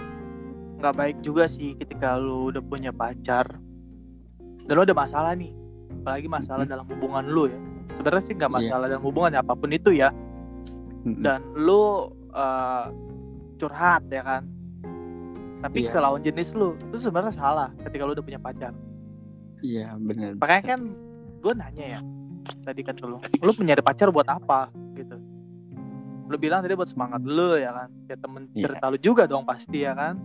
[0.81, 3.47] nggak baik juga sih ketika lu udah punya pacar
[4.61, 5.53] dan lu ada masalah nih
[5.93, 7.59] apalagi masalah dalam hubungan lu ya.
[7.95, 8.57] Sebenarnya sih nggak Iya.
[8.62, 10.09] masalah dalam hubungan ya apa pun itu ya.
[11.03, 12.86] Dan lu eh,
[13.57, 14.43] curhat ya kan.
[15.61, 15.93] Tapi Iya.
[15.93, 18.72] ke lawan jenis lu itu sebenarnya salah ketika lu udah punya pacar.
[19.61, 20.80] Iya benar makanya kan
[21.36, 22.01] gue nanya ya
[22.62, 24.72] tadi kan lu lu nyari pacar buat apa?
[24.95, 25.16] Gitu.
[26.24, 28.64] Lu bilang tadi buat semangat lu ya kan ya temen Iya.
[28.64, 30.16] cerita lu juga dong pasti ya kan.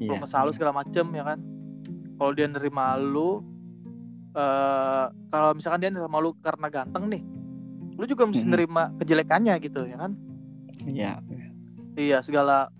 [0.00, 1.38] Iya lu kesal lu segala macem ya kan.
[2.16, 3.38] Kalau dia nerima lu
[4.32, 7.22] eh kalau misalkan dia nerima lu karena ganteng nih
[8.00, 8.52] lu juga mesti Mm-mm.
[8.56, 10.12] nerima kejelekannya gitu ya kan?
[10.88, 11.12] Iya.
[11.92, 12.72] Iya segala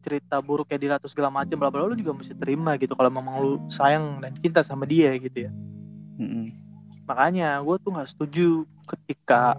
[0.00, 3.42] cerita buruknya dia atau segala macem bla bla lu juga mesti terima gitu kalau memang
[3.42, 5.52] lu sayang dan cinta sama dia gitu ya.
[6.16, 6.48] Mm-mm.
[7.04, 9.54] makanya gue tuh nggak setuju ketika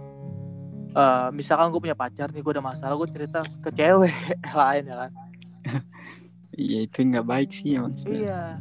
[0.92, 4.12] eh, misalkan gue punya pacar nih gue ada masalah gue cerita ke cewek
[4.60, 5.12] lain ya kan?
[6.58, 8.58] Iya itu nggak baik sih emang iya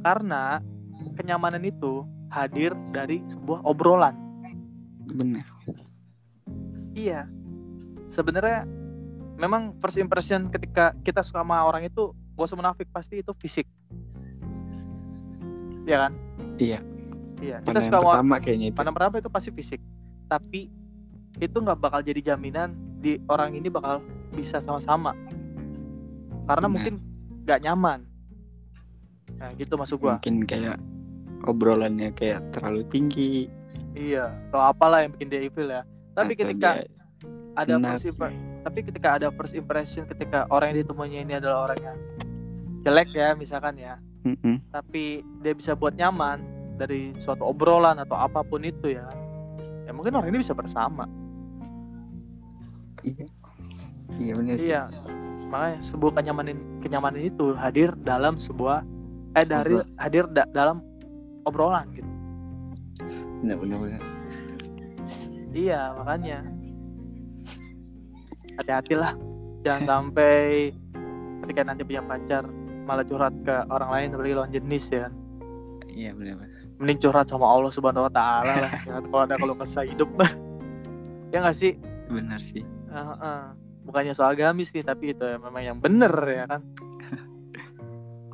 [0.00, 0.64] karena
[1.20, 2.02] kenyamanan itu
[2.32, 4.14] hadir dari sebuah obrolan.
[5.10, 5.44] Bener.
[6.94, 7.28] Iya.
[8.08, 8.64] Sebenarnya
[9.38, 13.66] memang first impression ketika kita suka sama orang itu gak usah munafik pasti itu fisik.
[15.84, 16.12] Iya kan?
[16.56, 16.80] Iya.
[17.42, 18.76] iya kita suka sama pertama kayaknya itu.
[18.78, 19.80] pandang pertama itu pasti fisik.
[20.30, 20.70] Tapi
[21.42, 22.72] itu nggak bakal jadi jaminan
[23.02, 24.00] di orang ini bakal
[24.32, 25.12] bisa sama-sama.
[26.46, 26.72] Karena Benar.
[26.72, 26.94] mungkin
[27.44, 28.00] nggak nyaman.
[29.36, 30.16] Nah gitu maksud gua.
[30.16, 30.78] Mungkin kayak
[31.46, 33.48] obrolannya kayak terlalu tinggi.
[33.94, 35.82] Iya atau apalah yang bikin dia evil ya.
[36.14, 36.70] Tapi atau ketika
[37.54, 41.80] ada first impre- tapi ketika ada first impression ketika orang yang ditemuinya ini adalah orang
[41.84, 41.98] yang
[42.82, 43.96] jelek ya misalkan ya.
[44.24, 44.56] Mm-mm.
[44.72, 46.40] tapi dia bisa buat nyaman
[46.80, 49.04] dari suatu obrolan atau apa pun itu ya.
[49.84, 51.04] Ya mungkin orang ini bisa bersama.
[53.04, 53.28] Iya.
[54.16, 54.72] Iya bener sih.
[54.72, 54.88] Iya,
[55.52, 58.80] makanya sebuah kenyamanan kenyamanan itu hadir dalam sebuah
[59.36, 60.80] eh dari hadir da- dalam
[61.44, 62.10] obrolan gitu.
[63.40, 64.02] bener bener bener
[65.54, 66.42] Iya, makanya
[68.58, 69.14] hati-hatilah
[69.62, 70.70] jangan sampai
[71.46, 72.42] ketika nanti punya pacar
[72.84, 75.06] malah curhat ke orang lain apalagi lawan jenis ya.
[75.88, 78.72] iya bener bener Mending curhat sama Allah Subhanahu wa taala lah.
[78.82, 80.10] Jangan kalau ada kalau kesah hidup.
[81.32, 81.78] ya nggak sih?
[82.10, 83.40] bener sih Heeh.
[83.86, 86.60] Bukannya soal agamis nih, tapi itu ya memang yang bener ya kan.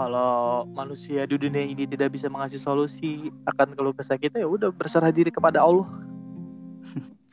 [0.01, 4.73] Kalau manusia di dunia ini tidak bisa mengasih solusi akan keluh kesah kita ya udah
[4.73, 5.85] berserah diri kepada Allah.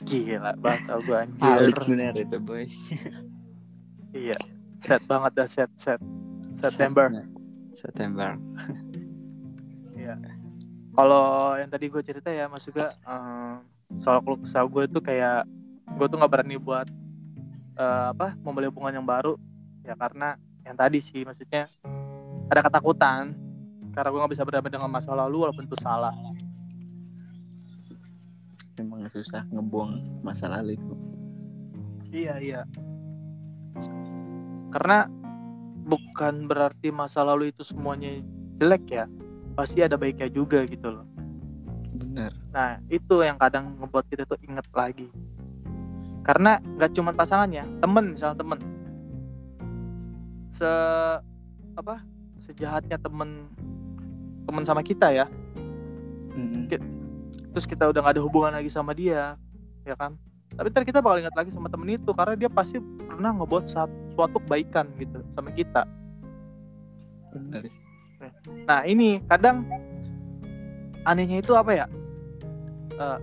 [0.04, 1.48] Gila banget gue anjir.
[1.48, 2.68] alik bener itu boy
[4.12, 4.36] Iya.
[4.84, 5.96] Set banget dah set set.
[6.52, 7.08] September.
[7.72, 8.36] September
[11.00, 13.56] Kalau yang tadi gue cerita ya Mas juga eh,
[14.04, 15.48] soal keluh kesah gue itu kayak
[15.96, 16.92] gue tuh nggak berani buat
[17.80, 19.40] eh, apa memulai hubungan yang baru
[19.88, 20.36] ya karena
[20.68, 21.72] yang tadi sih maksudnya
[22.48, 23.36] ada ketakutan
[23.92, 26.14] karena gue nggak bisa berdamai dengan masa lalu walaupun itu salah
[28.78, 30.94] emang susah ngebuang masa lalu itu
[32.14, 32.62] iya iya
[34.72, 35.10] karena
[35.88, 38.22] bukan berarti masa lalu itu semuanya
[38.62, 39.06] jelek ya
[39.58, 41.08] pasti ada baiknya juga gitu loh
[41.98, 45.06] bener Nah, itu yang kadang ngebuat kita tuh inget lagi.
[46.26, 48.60] Karena nggak cuma pasangannya, temen misalnya temen.
[50.50, 50.72] Se
[51.78, 52.02] apa?
[52.48, 53.52] Sejahatnya temen
[54.48, 55.28] temen sama kita ya.
[56.34, 56.72] Mm-mm.
[57.52, 59.36] Terus kita udah nggak ada hubungan lagi sama dia,
[59.84, 60.16] ya kan?
[60.56, 64.38] Tapi ntar kita bakal ingat lagi sama temen itu karena dia pasti pernah ngebuat suatu
[64.42, 65.84] kebaikan gitu sama kita.
[68.66, 69.68] Nah ini kadang
[71.04, 71.86] anehnya itu apa ya?
[72.98, 73.20] Eh,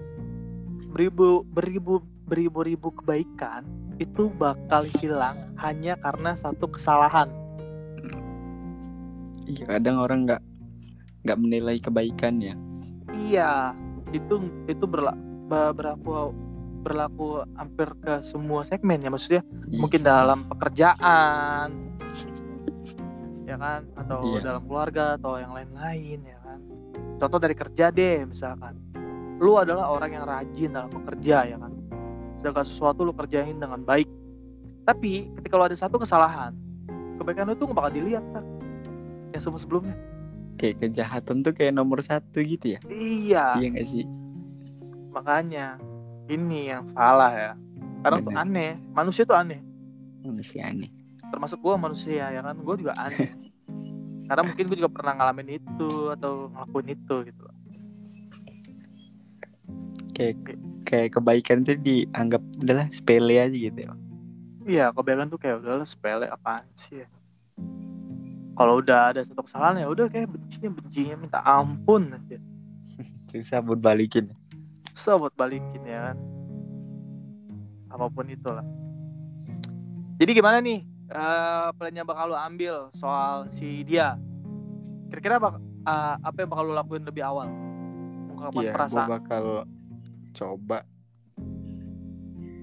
[0.95, 3.66] beribu beribu beribu ribu kebaikan
[3.99, 7.31] itu bakal hilang hanya karena satu kesalahan.
[9.45, 10.42] Iya kadang orang nggak
[11.24, 12.55] nggak menilai kebaikan ya.
[13.14, 13.72] Iya,
[14.12, 15.14] itu itu berla,
[15.49, 16.34] be- berlaku
[16.84, 19.80] berlaku hampir ke semua segmen ya maksudnya Iya.
[19.80, 21.68] mungkin dalam pekerjaan
[23.45, 23.80] ya kan?
[23.97, 24.40] Atau Iya.
[24.45, 26.59] dalam keluarga atau yang lain-lain ya kan?
[27.16, 28.76] Contoh dari kerja deh misalkan.
[29.40, 31.72] Lu adalah orang yang rajin dalam bekerja ya kan?
[32.36, 34.07] Segala sesuatu lu kerjain dengan baik.
[34.84, 36.53] Tapi ketika lu ada satu kesalahan
[37.16, 38.45] kebaikan lu tuh nggak bakal dilihat kan
[39.35, 39.97] yang sebelum sebelumnya.
[40.55, 42.80] Kayak kejahatan tuh kayak nomor satu gitu ya?
[42.87, 43.59] Iya.
[43.59, 44.07] Iya nggak sih?
[45.11, 45.82] Makanya
[46.30, 47.53] ini yang salah ya.
[48.07, 48.78] Kadang tuh aneh.
[48.95, 49.59] Manusia tuh aneh.
[50.22, 50.95] Manusia aneh.
[51.35, 52.55] Termasuk gue manusia ya kan?
[52.62, 53.35] Gue juga aneh.
[54.30, 57.45] Karena mungkin gue juga pernah ngalamin itu atau ngelakuin itu gitu.
[60.14, 60.37] Kayak
[60.87, 63.93] kayak kebaikan itu dianggap udahlah sepele aja gitu ya.
[64.64, 67.09] Iya kebaikan tuh kayak udahlah sepele apaan sih ya.
[68.55, 72.38] Kalau udah ada satu kesalahan ya udah kayak bencinya bencinya minta ampun aja.
[73.30, 74.30] Susah buat balikin.
[74.90, 76.16] Susah buat balikin ya kan?
[77.88, 78.62] Apa pun itulah.
[80.16, 84.14] Jadi gimana nih eh plan yang bakal lu ambil soal si dia?
[85.11, 87.50] Kira-kira bak- eh, apa yang bakal lu lakuin lebih awal?
[88.30, 89.09] Ungkapan Iya, gue perasaan.
[89.11, 89.44] bakal
[90.32, 90.78] coba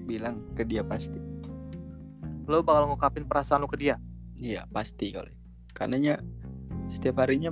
[0.04, 1.20] bilang ke dia pasti.
[2.42, 3.96] lu bakal ngungkapin perasaan lu ke dia?
[4.34, 5.30] Iya, pasti kali.
[5.72, 6.20] Karenanya
[6.86, 7.50] setiap harinya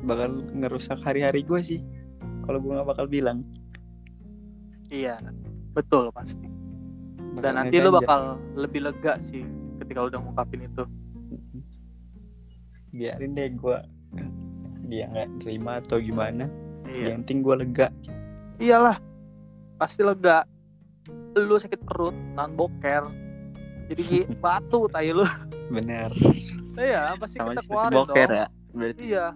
[0.00, 1.80] bakal ngerusak hari-hari gue sih.
[2.42, 3.44] Kalau gue nggak bakal bilang.
[4.88, 5.20] iya
[5.72, 6.48] betul pasti
[7.30, 8.00] Bakal dan nanti lu ngeganjal.
[8.00, 8.20] bakal
[8.56, 9.44] lebih lega sih
[9.78, 10.88] ketika udah ngungkapin itu
[12.90, 13.78] biarin deh gue
[14.88, 16.48] dia nggak terima atau gimana.
[16.88, 17.88] iya Yang penting gue lega.
[18.56, 18.96] iyalah
[19.76, 20.48] pasti lega
[21.36, 23.12] lu sakit perut nan boker
[23.86, 25.22] jadi batu tai lu
[25.68, 26.10] Bener.
[26.78, 28.38] iya pasti Sama kita keluarin boker dong.
[28.38, 28.46] ya.
[28.72, 29.00] Berarti.
[29.04, 29.26] Iya.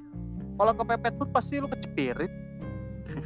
[0.53, 2.33] Kalau kepepet pun pasti lu kecepirit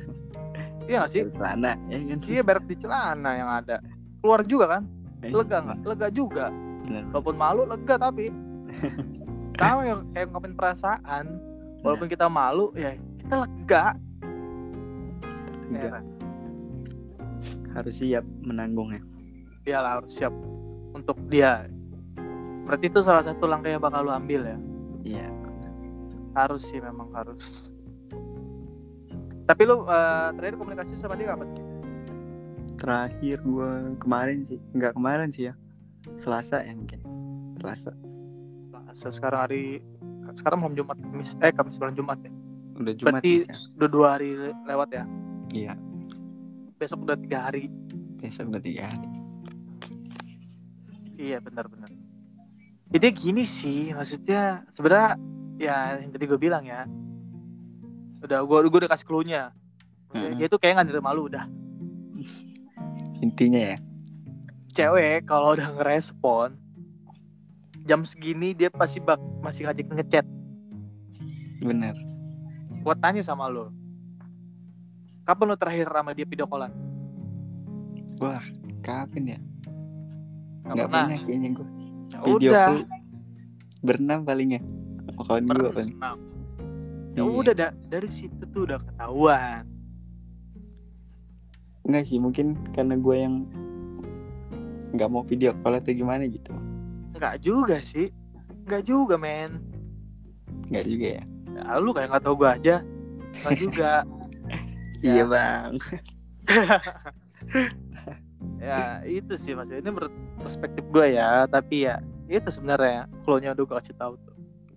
[0.88, 1.20] iya gak sih?
[1.26, 2.18] Dari celana ya kan?
[2.24, 3.76] Iya berak di celana yang ada.
[4.22, 4.82] Keluar juga kan?
[5.20, 5.78] Eh, lega nggak?
[5.84, 6.46] lega juga.
[6.86, 7.02] Bener.
[7.10, 8.30] walaupun malu lega tapi.
[9.58, 11.24] Sama yang kayak ngungkapin perasaan.
[11.80, 13.84] Walaupun kita malu ya kita lega.
[15.66, 16.04] Enggak, Heran.
[17.74, 19.02] harus siap menanggungnya.
[19.66, 20.30] Dia lah harus siap
[20.94, 21.66] untuk dia
[22.66, 24.58] berarti itu salah satu langkah yang bakal lu ambil ya?
[25.02, 25.26] Iya.
[26.34, 27.70] Harus sih memang harus.
[29.46, 31.48] Tapi lu eh, terakhir komunikasi sama dia kapan?
[32.76, 34.58] Terakhir gua kemarin sih.
[34.74, 35.54] Nggak kemarin sih ya.
[36.14, 37.00] Selasa ya mungkin.
[37.56, 37.94] Selasa.
[38.68, 39.62] Selasa, sekarang hari
[40.34, 42.32] sekarang mau Jumat Kamis eh Kamis bulan Jumat ya.
[42.76, 43.64] Udah jumat Berarti- sekarang.
[43.72, 45.04] udah dua hari le- lewat ya?
[45.48, 45.72] Iya.
[46.76, 47.72] Besok udah tiga hari.
[48.20, 49.08] Besok udah tiga hari.
[51.16, 51.88] Iya benar-benar
[52.92, 55.18] jadi gini sih maksudnya sebenarnya
[55.58, 56.86] ya yang tadi gue bilang ya.
[58.22, 59.52] Udah gue gue udah kasih clue-nya.
[60.10, 60.40] Maksudnya Mm-mm.
[60.40, 61.44] dia tuh kayak nggak nerima lu udah.
[63.20, 63.76] Intinya ya.
[64.76, 66.54] Cewek kalau udah ngerespon
[67.86, 70.26] jam segini dia pasti bak masih ngajak ngechat.
[71.64, 71.94] Bener.
[72.84, 73.74] Gue tanya sama lo
[75.26, 76.70] kapan lo terakhir sama dia video callan?
[78.22, 78.46] Wah
[78.80, 79.38] kapan ya?
[80.62, 81.18] Nggak pernah.
[81.26, 81.66] kayaknya Ya
[82.22, 82.66] video udah.
[82.66, 82.78] call
[83.80, 84.60] berenam paling ya.
[85.16, 85.94] Kawan gua paling.
[87.12, 87.22] Ya Iya.
[87.24, 89.64] udah da- dari situ tuh udah ketahuan.
[91.82, 93.34] Enggak sih mungkin karena gue yang
[94.90, 96.52] nggak mau video call atau gimana gitu.
[97.12, 98.08] Nggak juga sih.
[98.64, 99.60] Nggak juga men.
[100.66, 101.22] Nggak juga ya?
[101.48, 102.74] Ya, lu kayak nggak tahu gue aja.
[103.40, 103.90] Nggak juga.
[104.96, 105.12] Ya.
[105.12, 105.76] iya bang
[108.56, 113.64] ya itu sih maksudnya ini menurut perspektif gue ya tapi ya itu sebenarnya clue-nya udah
[113.64, 114.34] gue kasih tahu tuh.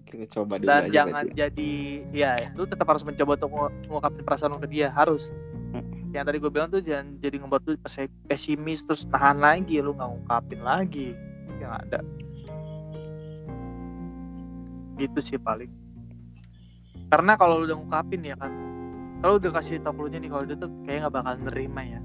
[0.10, 1.38] Kita coba dulu dan aja jangan berarti.
[1.38, 1.72] jadi
[2.14, 5.30] ya lu tetap harus mencoba untuk ngu- ngungkapin perasaan ke dia harus.
[5.70, 5.86] Hmm.
[6.10, 10.10] yang tadi gue bilang tuh jangan jadi ngebuat pes- pesimis terus nahan lagi lu nggak
[10.10, 11.14] ngungkapin lagi.
[11.62, 12.00] Yang ada.
[14.98, 15.70] Gitu sih paling.
[17.14, 18.50] Karena kalau lu udah ngungkapin ya kan
[19.20, 22.00] kalau udah kasih tau nih kalau dia tuh kayak nggak bakal nerima ya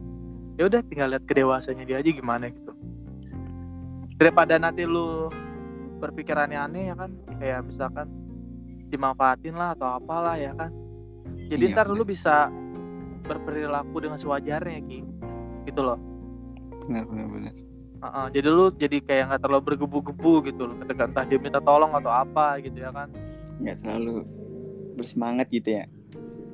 [0.54, 2.72] ya udah tinggal lihat kedewasanya dia aja gimana gitu.
[4.14, 5.30] Daripada nanti lu
[5.98, 7.10] berpikirannya aneh ya kan?
[7.38, 8.06] Kayak misalkan
[8.86, 10.70] dimanfaatin lah atau apalah ya kan?
[11.50, 12.48] Jadi Iya, ntar lu bisa
[13.26, 15.00] berperilaku dengan sewajarnya ki.
[15.66, 15.98] Gitu loh.
[16.84, 17.54] Benar benar benar
[18.04, 21.88] Heeh, jadi lu jadi kayak nggak terlalu bergebu-gebu gitu loh ketika entah dia minta tolong
[21.96, 23.08] atau apa gitu ya kan?
[23.56, 24.28] Nggak selalu
[25.00, 25.84] bersemangat gitu ya?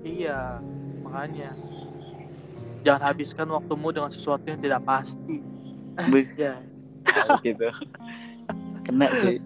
[0.07, 0.63] Iya
[1.03, 1.51] makanya
[2.83, 5.41] jangan habiskan waktumu dengan sesuatu yang tidak pasti.
[6.13, 6.61] Bega.
[7.47, 7.69] gitu.
[8.87, 9.39] Kena sih.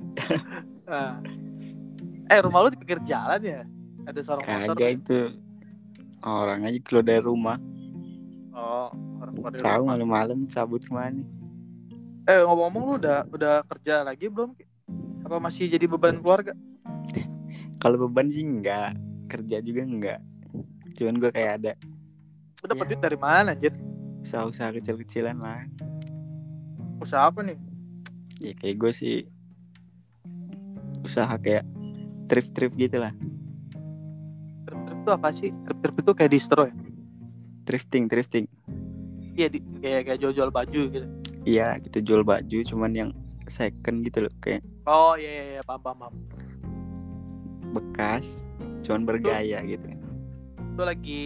[0.84, 1.16] Ah.
[2.28, 3.64] eh rumah lu di pinggir jalan ya?
[4.04, 5.20] Ada seorang motor kagak itu.
[6.24, 7.56] Orang aja keluar dari rumah.
[8.52, 11.24] Oh orang keluar dari tahu malam-malam cabut ke mana.
[12.28, 14.52] Eh ngomong-ngomong lu udah udah kerja lagi belum?
[15.24, 16.52] Apa masih jadi beban keluarga?
[17.80, 18.96] Kalau beban sih enggak
[19.28, 20.20] kerja juga enggak
[20.94, 21.72] cuman gue kayak ada
[22.64, 22.90] lu dapat Iya.
[22.96, 23.72] duit dari mana anjir?
[24.24, 25.68] Usaha-usaha kecil-kecilan lah.
[26.96, 27.60] Usaha apa nih?
[28.40, 29.16] Ya kayak gue sih
[31.04, 31.68] usaha kayak
[32.32, 33.12] thrift-thrift gitu lah.
[34.64, 35.52] Trip-trip itu apa sih?
[35.68, 36.74] Trip-trip itu kayak distro ya
[37.64, 38.44] thrifting thrifting.
[39.36, 41.08] Iya di, kayak kayak jual-jual baju gitu.
[41.44, 43.10] Iya kita jual baju cuman yang
[43.48, 46.14] second gitu loh kayak oh iya iya, iya paham paham paham.
[47.76, 48.40] bekas
[48.86, 49.84] cuman bergaya gitu.
[50.74, 51.24] itu lagi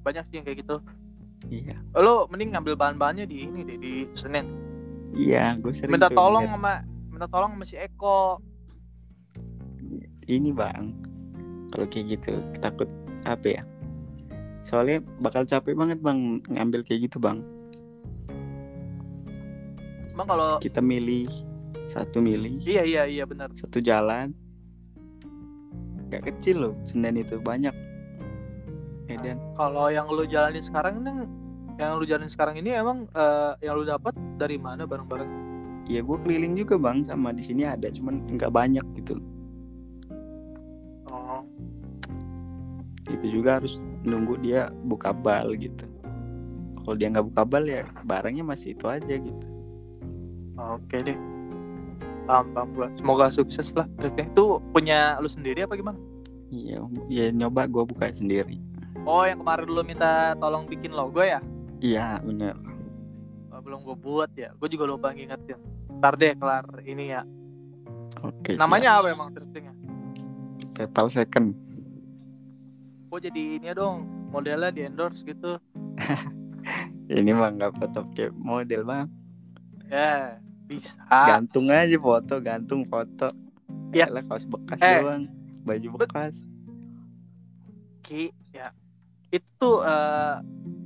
[0.00, 0.76] banyak sih yang kayak gitu.
[1.48, 1.76] Iya.
[1.96, 4.46] Lo mending ngambil bahan-bahannya di ini deh di Senin.
[5.16, 6.54] Iya gue sering minta tolong ngeliat.
[6.54, 6.74] sama
[7.10, 8.38] minta tolong sama si Eko.
[10.30, 10.94] Ini bang.
[11.74, 12.32] Kalau kayak gitu
[12.62, 12.86] takut
[13.26, 13.62] apa ya?
[14.62, 17.42] Soalnya bakal capek banget bang ngambil kayak gitu bang.
[20.14, 21.26] Emang kalau kita milih
[21.90, 22.62] satu milih.
[22.62, 23.50] Iya iya iya benar.
[23.58, 24.30] Satu jalan.
[26.10, 27.74] Gak kecil loh Senen itu banyak
[29.10, 31.26] ya dan kalau yang lu jalanin sekarang ini
[31.80, 35.30] yang lu jalanin sekarang ini emang eh, yang lu dapat dari mana barang-barang?
[35.90, 39.18] Ya gue keliling juga bang sama di sini ada cuman nggak banyak gitu.
[41.10, 41.42] Oh.
[43.10, 45.88] Itu juga harus nunggu dia buka bal gitu.
[46.84, 49.46] Kalau dia nggak buka bal ya barangnya masih itu aja gitu.
[50.54, 51.18] Oke deh.
[52.28, 53.88] Paham paham semoga sukses lah.
[53.98, 55.98] Tripnya itu punya lu sendiri apa gimana?
[56.52, 58.69] Iya ya nyoba gue buka sendiri
[59.02, 61.40] oh yang kemarin lu minta tolong bikin logo ya
[61.78, 62.56] iya bener
[63.50, 65.60] Oh, belum gue buat ya gue juga lupa ngingetin
[65.98, 67.22] ntar deh kelar ini ya
[68.20, 68.58] oke siap.
[68.58, 69.74] namanya apa emang thriftingnya
[70.72, 71.52] PayPal second
[73.06, 73.96] kok jadi ini ya dong
[74.28, 75.60] modelnya di endorse gitu
[77.10, 79.10] Ini mah nggak foto kayak model bang.
[79.84, 83.34] ya bisa Gantung aja foto, gantung foto.
[83.90, 84.06] Ya.
[84.06, 85.02] Yalah, kaos bekas Eh.
[85.02, 85.26] doang,
[85.60, 86.46] baju bekas.
[88.00, 88.30] Ki
[89.30, 90.36] itu tuh eh,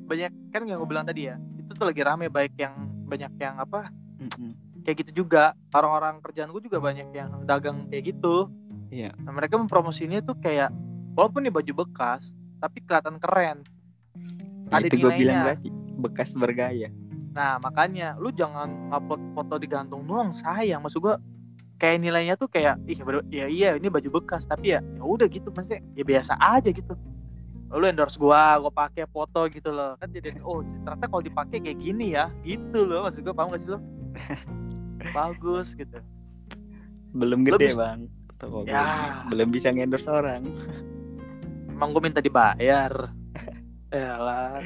[0.05, 2.75] banyak kan yang gue bilang tadi ya itu tuh lagi rame baik yang
[3.05, 3.89] banyak yang apa
[4.19, 4.53] Mm-mm.
[4.83, 8.49] kayak gitu juga orang-orang kerjaan gue juga banyak yang dagang kayak gitu
[8.89, 9.11] Iya.
[9.19, 10.71] nah, mereka mempromosinya tuh kayak
[11.13, 13.65] walaupun nih baju bekas tapi kelihatan keren
[14.65, 16.89] Ya, Ada itu gue bilang berarti bekas bergaya.
[17.31, 21.15] nah makanya lu jangan upload foto digantung doang sayang maksud gue
[21.77, 22.97] kayak nilainya tuh kayak ih
[23.29, 26.95] ya iya ini baju bekas tapi ya ya udah gitu maksudnya ya biasa aja gitu
[27.75, 29.99] lu endorse gua gua pakai foto gitu loh.
[29.99, 33.35] Kan jadi oh ternyata kalau dipakai kayak gini ya gitu loh maksud gua.
[33.35, 33.79] Paham gak sih lo
[35.17, 35.99] bagus gitu.
[37.15, 38.01] Belum Lu gede bisa- bang.
[38.35, 38.67] Toko.
[38.67, 39.23] Ya.
[39.31, 39.49] Belum?
[39.51, 40.43] Bisa ngendorse orang.
[41.75, 43.11] emang gue minta dibayar.
[43.91, 44.63] Ya lah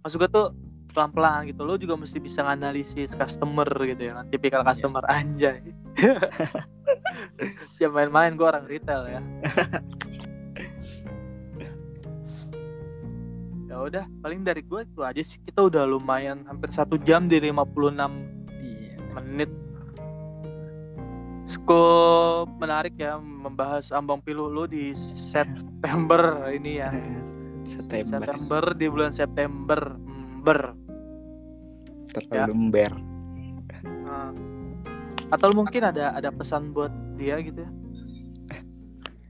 [0.00, 0.52] maksud gue tuh
[0.96, 1.60] pelan-pelan gitu.
[1.64, 5.60] Lo juga mesti bisa nganalisis customer gitu ya tipikal customer anjay.
[7.78, 9.20] Ya main-main gue orang retail ya
[13.78, 17.38] ya udah paling dari gue itu aja sih kita udah lumayan hampir satu jam di
[17.38, 17.94] 56
[18.58, 18.98] Iya.
[19.14, 19.50] menit
[21.46, 26.90] cukup menarik ya membahas ambang pilu lu di September ini ya
[27.62, 28.18] September.
[28.18, 30.74] September di bulan September ember
[32.08, 32.44] Terlalu Ya.
[32.50, 32.92] ember.
[34.02, 34.32] Nah.
[35.28, 37.70] atau mungkin ada ada pesan buat dia gitu ya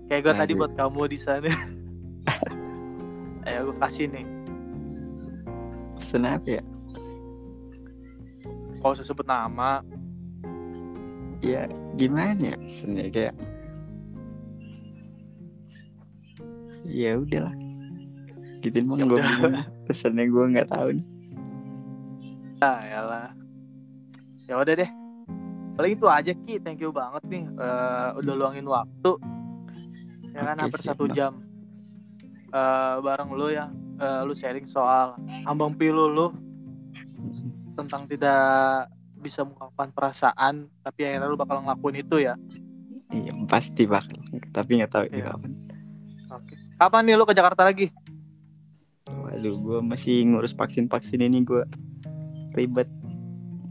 [0.08, 1.50] kayak gue tadi buat kamu di sana
[3.50, 4.37] ayo gue kasih nih
[5.98, 6.62] Pesan apa ya?
[8.78, 9.82] kalau usah sebut nama
[11.38, 13.34] Ya gimana ya pesannya kayak.
[16.84, 17.54] Ya udahlah.
[18.58, 19.18] Gitu emang Ya gue.
[19.86, 21.06] Pesannya gue nggak tahu nih.
[22.58, 23.30] ah yalah
[24.44, 24.90] ya udah deh
[25.78, 29.14] paling itu aja ki thank you banget nih Eh, udah luangin waktu
[30.28, 31.38] ya kan Oke, hampir satu jam
[32.50, 36.26] Eh, bareng lu ya Eh, lu sharing soal ambang pilu lu
[37.74, 38.86] tentang tidak
[39.16, 42.38] bisa mengungkapkan perasaan tapi akhirnya lu bakal ngelakuin itu ya
[43.08, 44.20] Iya pasti bakal.
[44.52, 45.32] Tapi nggak tahu itu Iya.
[45.32, 45.50] kapan.
[46.30, 47.90] oke kapan nih lu ke Jakarta lagi
[49.08, 51.64] Waduh, gue masih ngurus vaksin-vaksin ini gue
[52.52, 52.86] ribet.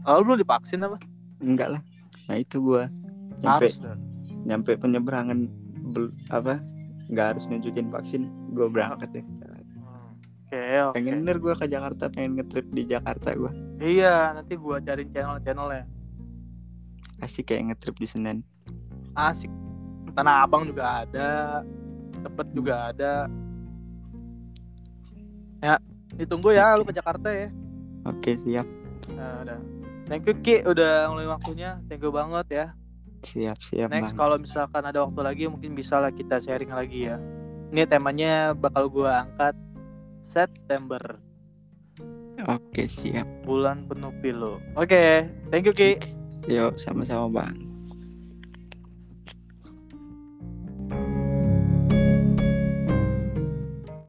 [0.02, 0.98] oh, lu belum divaksin apa
[1.38, 1.82] Enggak lah.
[2.26, 2.82] Nah itu gue
[3.38, 3.78] nyampe harus
[4.44, 5.46] nyampe penyeberangan
[5.88, 6.58] bel- apa
[7.06, 9.24] nggak harus nunjukin vaksin gue berangkat deh.
[10.48, 10.96] Oke oke.
[10.96, 13.52] Pengen bener gue ke Jakarta, pengen ngetrip di Jakarta gue.
[13.84, 15.84] iya nanti gua cariin channel channelnya
[17.20, 18.38] Asik kayak ngetrip di Senen.
[19.12, 19.52] asik.
[20.16, 21.60] Tanah Abang juga ada
[22.24, 23.28] Tebet juga ada.
[25.60, 25.76] Ya
[26.16, 27.52] ditunggu ya lu ke Jakarta ya.
[28.08, 28.64] Oke siap,
[29.12, 29.60] nah, udah.
[30.08, 31.70] Thank you Ki udah ngeluangin waktunya.
[31.92, 32.66] Thank you banget ya.
[33.20, 37.20] Siap siap next kalau misalkan ada waktu lagi mungkin bisa lah kita sharing lagi ya.
[37.68, 39.52] Ini temanya bakal gua angkat
[40.28, 41.00] September
[42.46, 43.26] Oke siap.
[43.42, 45.98] bulan penuh pilu oke thank you Ki
[46.48, 47.67] Yuk sama-sama bang.